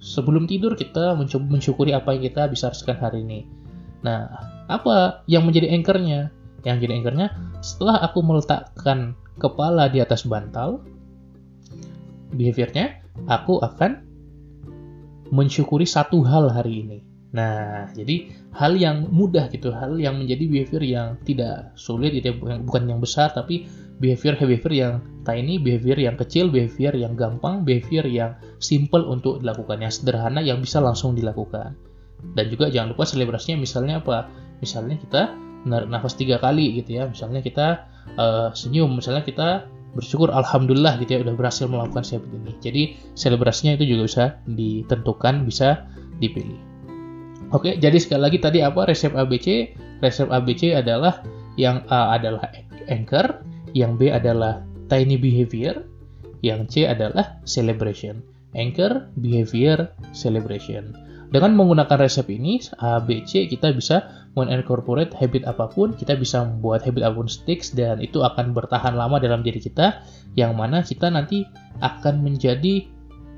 sebelum 0.00 0.44
tidur 0.44 0.76
kita 0.76 1.16
mencoba 1.16 1.46
mensyukuri 1.48 1.96
apa 1.96 2.12
yang 2.16 2.22
kita 2.28 2.46
bisa 2.52 2.70
rasakan 2.70 2.98
hari 3.00 3.24
ini. 3.24 3.40
Nah, 4.04 4.28
apa 4.68 5.24
yang 5.28 5.44
menjadi 5.44 5.72
anchornya? 5.72 6.32
Yang 6.60 6.76
jadi 6.84 6.92
anchornya 7.00 7.26
setelah 7.64 8.04
aku 8.04 8.20
meletakkan 8.20 9.16
kepala 9.40 9.88
di 9.88 10.04
atas 10.04 10.28
bantal, 10.28 10.84
behaviornya 12.34 13.02
aku 13.26 13.60
akan 13.60 14.06
mensyukuri 15.30 15.86
satu 15.86 16.26
hal 16.26 16.50
hari 16.50 16.82
ini. 16.86 16.98
Nah, 17.30 17.86
jadi 17.94 18.26
hal 18.50 18.74
yang 18.74 19.06
mudah 19.14 19.46
gitu, 19.54 19.70
hal 19.70 19.94
yang 20.02 20.18
menjadi 20.18 20.50
behavior 20.50 20.82
yang 20.82 21.08
tidak 21.22 21.70
sulit, 21.78 22.10
ya, 22.18 22.34
bukan 22.34 22.90
yang 22.90 22.98
besar, 22.98 23.30
tapi 23.30 23.70
behavior-behavior 24.02 24.74
yang 24.74 24.94
tiny, 25.22 25.62
behavior 25.62 25.94
yang 25.94 26.18
kecil, 26.18 26.50
behavior 26.50 26.90
yang 26.98 27.14
gampang, 27.14 27.62
behavior 27.62 28.02
yang 28.02 28.34
simple 28.58 29.06
untuk 29.06 29.38
dilakukan, 29.38 29.78
yang 29.78 29.94
sederhana, 29.94 30.42
yang 30.42 30.58
bisa 30.58 30.82
langsung 30.82 31.14
dilakukan. 31.14 31.78
Dan 32.34 32.50
juga 32.50 32.66
jangan 32.66 32.98
lupa 32.98 33.06
selebrasinya 33.06 33.62
misalnya 33.62 34.02
apa? 34.02 34.26
Misalnya 34.58 34.98
kita 34.98 35.22
narik 35.70 35.86
nafas 35.86 36.18
tiga 36.18 36.42
kali 36.42 36.82
gitu 36.82 36.98
ya, 36.98 37.06
misalnya 37.06 37.46
kita 37.46 37.86
uh, 38.18 38.50
senyum, 38.50 38.90
misalnya 38.98 39.22
kita 39.22 39.70
bersyukur 39.92 40.30
alhamdulillah 40.30 40.98
gitu 41.02 41.18
ya 41.18 41.20
udah 41.26 41.34
berhasil 41.34 41.66
melakukan 41.66 42.06
habit 42.06 42.30
ini. 42.30 42.52
Jadi 42.62 42.82
selebrasinya 43.18 43.74
itu 43.78 43.84
juga 43.96 44.02
bisa 44.06 44.24
ditentukan, 44.46 45.34
bisa 45.46 45.90
dipilih. 46.22 46.58
Oke, 47.50 47.74
jadi 47.82 47.98
sekali 47.98 48.22
lagi 48.30 48.38
tadi 48.38 48.62
apa 48.62 48.86
resep 48.86 49.10
ABC? 49.10 49.74
Resep 49.98 50.30
ABC 50.30 50.70
adalah 50.78 51.26
yang 51.58 51.82
A 51.90 52.14
adalah 52.14 52.46
anchor, 52.86 53.42
yang 53.74 53.98
B 53.98 54.06
adalah 54.14 54.62
tiny 54.86 55.18
behavior, 55.18 55.82
yang 56.46 56.70
C 56.70 56.86
adalah 56.86 57.42
celebration. 57.42 58.22
Anchor, 58.54 59.10
behavior, 59.18 59.90
celebration. 60.14 60.94
Dengan 61.30 61.54
menggunakan 61.54 61.94
resep 61.94 62.26
ini, 62.26 62.58
A, 62.82 62.98
B, 62.98 63.22
C, 63.22 63.46
kita 63.46 63.70
bisa 63.70 64.26
mengincorporate 64.34 65.14
habit 65.14 65.46
apa 65.46 65.70
pun, 65.70 65.94
kita 65.94 66.18
bisa 66.18 66.42
membuat 66.42 66.82
habit 66.82 67.06
apa 67.06 67.22
pun 67.22 67.30
sticks, 67.30 67.70
dan 67.70 68.02
itu 68.02 68.18
akan 68.18 68.50
bertahan 68.50 68.98
lama 68.98 69.22
dalam 69.22 69.46
diri 69.46 69.62
kita, 69.62 70.02
yang 70.34 70.58
mana 70.58 70.82
kita 70.82 71.06
nanti 71.06 71.46
akan 71.78 72.26
menjadi 72.26 72.82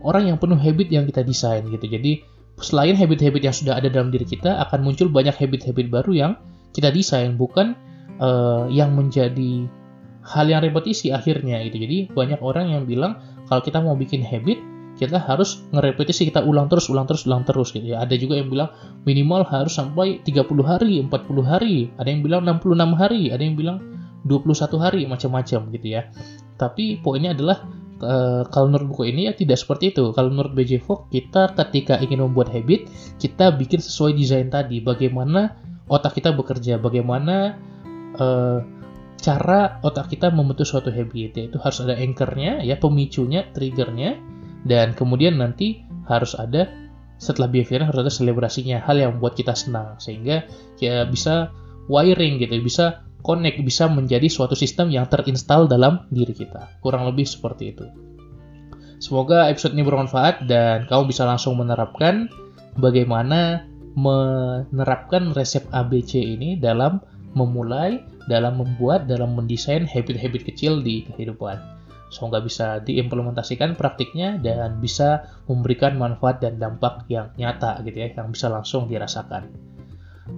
orang 0.01 0.33
yang 0.33 0.41
penuh 0.41 0.57
habit 0.57 0.89
yang 0.89 1.05
kita 1.05 1.21
desain 1.21 1.69
gitu. 1.69 1.85
Jadi, 1.85 2.25
selain 2.65 2.97
habit-habit 2.97 3.45
yang 3.45 3.53
sudah 3.53 3.77
ada 3.77 3.93
dalam 3.93 4.09
diri 4.09 4.25
kita, 4.25 4.57
akan 4.69 4.89
muncul 4.89 5.13
banyak 5.13 5.37
habit-habit 5.37 5.93
baru 5.93 6.13
yang 6.17 6.33
kita 6.73 6.89
desain, 6.89 7.37
bukan 7.37 7.77
uh, 8.25 8.73
yang 8.73 8.97
menjadi 8.97 9.69
hal 10.25 10.49
yang 10.49 10.65
repetisi 10.65 11.13
akhirnya 11.13 11.61
gitu. 11.69 11.77
Jadi, 11.77 11.99
banyak 12.09 12.41
orang 12.41 12.73
yang 12.73 12.89
bilang, 12.89 13.21
kalau 13.53 13.61
kita 13.61 13.85
mau 13.85 13.93
bikin 13.93 14.25
habit, 14.25 14.72
kita 15.03 15.19
harus 15.19 15.67
ngerepetisi 15.75 16.31
kita 16.31 16.47
ulang 16.47 16.71
terus 16.71 16.87
ulang 16.87 17.05
terus 17.09 17.27
ulang 17.27 17.43
terus 17.43 17.75
gitu 17.75 17.95
ya. 17.95 18.03
Ada 18.03 18.15
juga 18.15 18.39
yang 18.39 18.49
bilang 18.49 18.71
minimal 19.03 19.43
harus 19.49 19.75
sampai 19.75 20.23
30 20.23 20.47
hari 20.63 21.03
40 21.03 21.11
hari. 21.43 21.91
Ada 21.99 22.09
yang 22.09 22.23
bilang 22.23 22.43
66 22.47 23.01
hari 23.01 23.23
ada 23.35 23.43
yang 23.43 23.57
bilang 23.59 23.79
21 24.27 24.79
hari 24.79 25.01
macam-macam 25.11 25.61
gitu 25.75 25.87
ya. 25.87 26.09
Tapi 26.57 27.03
poinnya 27.03 27.35
adalah 27.35 27.67
uh, 28.03 28.43
kalau 28.51 28.71
menurut 28.71 28.95
buku 28.95 29.11
ini 29.11 29.31
ya 29.31 29.33
tidak 29.35 29.59
seperti 29.59 29.95
itu. 29.95 30.15
Kalau 30.15 30.31
menurut 30.31 30.53
BJ 30.55 30.83
Fogg 30.83 31.11
kita 31.11 31.55
ketika 31.59 31.99
ingin 31.99 32.23
membuat 32.23 32.51
habit 32.55 32.87
kita 33.19 33.55
bikin 33.55 33.83
sesuai 33.83 34.15
desain 34.15 34.51
tadi. 34.51 34.83
Bagaimana 34.83 35.59
otak 35.91 36.19
kita 36.19 36.35
bekerja 36.35 36.79
bagaimana 36.79 37.59
uh, 38.19 38.59
cara 39.23 39.79
otak 39.87 40.11
kita 40.11 40.31
membentuk 40.35 40.67
suatu 40.67 40.91
habit. 40.91 41.39
Yaitu 41.39 41.59
harus 41.59 41.79
ada 41.83 41.99
anchornya 41.99 42.63
ya 42.63 42.79
pemicunya 42.79 43.51
triggernya 43.55 44.32
dan 44.63 44.95
kemudian 44.95 45.39
nanti 45.39 45.83
harus 46.07 46.35
ada 46.39 46.71
setelah 47.23 47.47
behavior 47.47 47.87
harus 47.87 48.03
ada 48.03 48.13
selebrasinya 48.13 48.83
hal 48.83 48.99
yang 48.99 49.11
membuat 49.19 49.39
kita 49.39 49.55
senang. 49.55 49.95
Sehingga 50.03 50.43
ya 50.83 51.07
bisa 51.07 51.55
wiring 51.87 52.43
gitu 52.43 52.59
bisa 52.63 53.07
connect 53.23 53.63
bisa 53.63 53.87
menjadi 53.87 54.27
suatu 54.27 54.59
sistem 54.59 54.91
yang 54.91 55.07
terinstal 55.07 55.71
dalam 55.71 56.11
diri 56.11 56.35
kita. 56.35 56.83
Kurang 56.83 57.07
lebih 57.07 57.27
seperti 57.27 57.75
itu. 57.75 57.87
Semoga 58.99 59.51
episode 59.51 59.75
ini 59.75 59.83
bermanfaat 59.83 60.47
dan 60.47 60.87
kamu 60.87 61.11
bisa 61.11 61.27
langsung 61.27 61.59
menerapkan 61.59 62.31
bagaimana 62.79 63.67
menerapkan 63.99 65.35
resep 65.35 65.67
ABC 65.75 66.23
ini 66.23 66.59
dalam 66.59 67.03
memulai 67.35 68.03
dalam 68.31 68.63
membuat 68.63 69.11
dalam 69.11 69.35
mendesain 69.35 69.83
habit-habit 69.83 70.47
kecil 70.47 70.81
di 70.81 71.03
kehidupan 71.11 71.72
Semoga 72.13 72.45
bisa 72.45 72.85
diimplementasikan 72.85 73.73
praktiknya 73.73 74.37
dan 74.37 74.85
bisa 74.85 75.25
memberikan 75.49 75.97
manfaat 75.97 76.45
dan 76.45 76.61
dampak 76.61 77.09
yang 77.09 77.33
nyata 77.41 77.81
gitu 77.89 77.97
ya, 78.05 78.13
yang 78.13 78.29
bisa 78.29 78.53
langsung 78.53 78.85
dirasakan. 78.85 79.49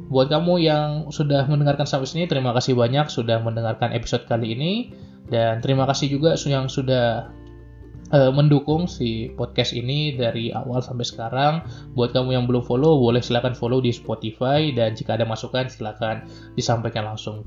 Buat 0.09 0.31
kamu 0.31 0.55
yang 0.63 0.89
sudah 1.11 1.51
mendengarkan 1.51 1.85
sampai 1.85 2.07
sini, 2.07 2.25
terima 2.31 2.55
kasih 2.55 2.79
banyak 2.79 3.11
sudah 3.11 3.43
mendengarkan 3.43 3.91
episode 3.93 4.25
kali 4.31 4.55
ini 4.55 4.73
dan 5.29 5.59
terima 5.59 5.85
kasih 5.91 6.15
juga 6.15 6.39
yang 6.47 6.71
sudah 6.71 7.29
uh, 8.15 8.33
mendukung 8.33 8.87
si 8.87 9.35
podcast 9.35 9.75
ini 9.75 10.15
dari 10.15 10.55
awal 10.55 10.79
sampai 10.81 11.07
sekarang. 11.07 11.55
Buat 11.99 12.15
kamu 12.15 12.39
yang 12.39 12.45
belum 12.47 12.63
follow, 12.63 13.03
boleh 13.03 13.21
silahkan 13.21 13.53
follow 13.57 13.83
di 13.83 13.91
Spotify 13.91 14.71
dan 14.71 14.95
jika 14.95 15.19
ada 15.19 15.27
masukan 15.27 15.67
silahkan 15.67 16.23
disampaikan 16.55 17.11
langsung. 17.11 17.43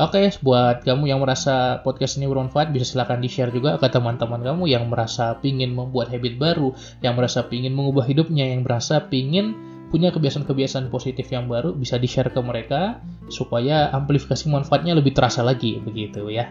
Oke, 0.00 0.16
okay, 0.16 0.32
buat 0.40 0.80
kamu 0.80 1.12
yang 1.12 1.20
merasa 1.20 1.84
podcast 1.84 2.16
ini 2.16 2.24
bermanfaat, 2.24 2.72
bisa 2.72 2.88
silahkan 2.88 3.20
di-share 3.20 3.52
juga 3.52 3.76
ke 3.76 3.84
teman-teman 3.84 4.40
kamu 4.40 4.64
yang 4.64 4.88
merasa 4.88 5.36
pingin 5.44 5.76
membuat 5.76 6.08
habit 6.08 6.40
baru, 6.40 6.72
yang 7.04 7.20
merasa 7.20 7.44
pingin 7.44 7.76
mengubah 7.76 8.08
hidupnya, 8.08 8.48
yang 8.48 8.64
merasa 8.64 9.12
pingin 9.12 9.52
punya 9.92 10.08
kebiasaan-kebiasaan 10.08 10.88
positif 10.88 11.28
yang 11.28 11.52
baru, 11.52 11.76
bisa 11.76 12.00
di-share 12.00 12.32
ke 12.32 12.40
mereka 12.40 13.04
supaya 13.28 13.92
amplifikasi 13.92 14.48
manfaatnya 14.48 14.96
lebih 14.96 15.12
terasa 15.12 15.44
lagi, 15.44 15.76
begitu 15.84 16.32
ya. 16.32 16.48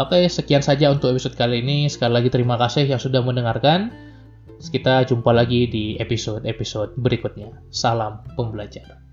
Oke, 0.00 0.16
okay, 0.16 0.32
sekian 0.32 0.64
saja 0.64 0.88
untuk 0.88 1.12
episode 1.12 1.36
kali 1.36 1.60
ini. 1.60 1.84
Sekali 1.92 2.16
lagi 2.16 2.32
terima 2.32 2.56
kasih 2.56 2.88
yang 2.88 2.96
sudah 2.96 3.20
mendengarkan. 3.20 3.92
Kita 4.56 5.04
jumpa 5.04 5.36
lagi 5.36 5.68
di 5.68 6.00
episode-episode 6.00 6.96
berikutnya. 6.96 7.52
Salam 7.68 8.24
pembelajar. 8.40 9.09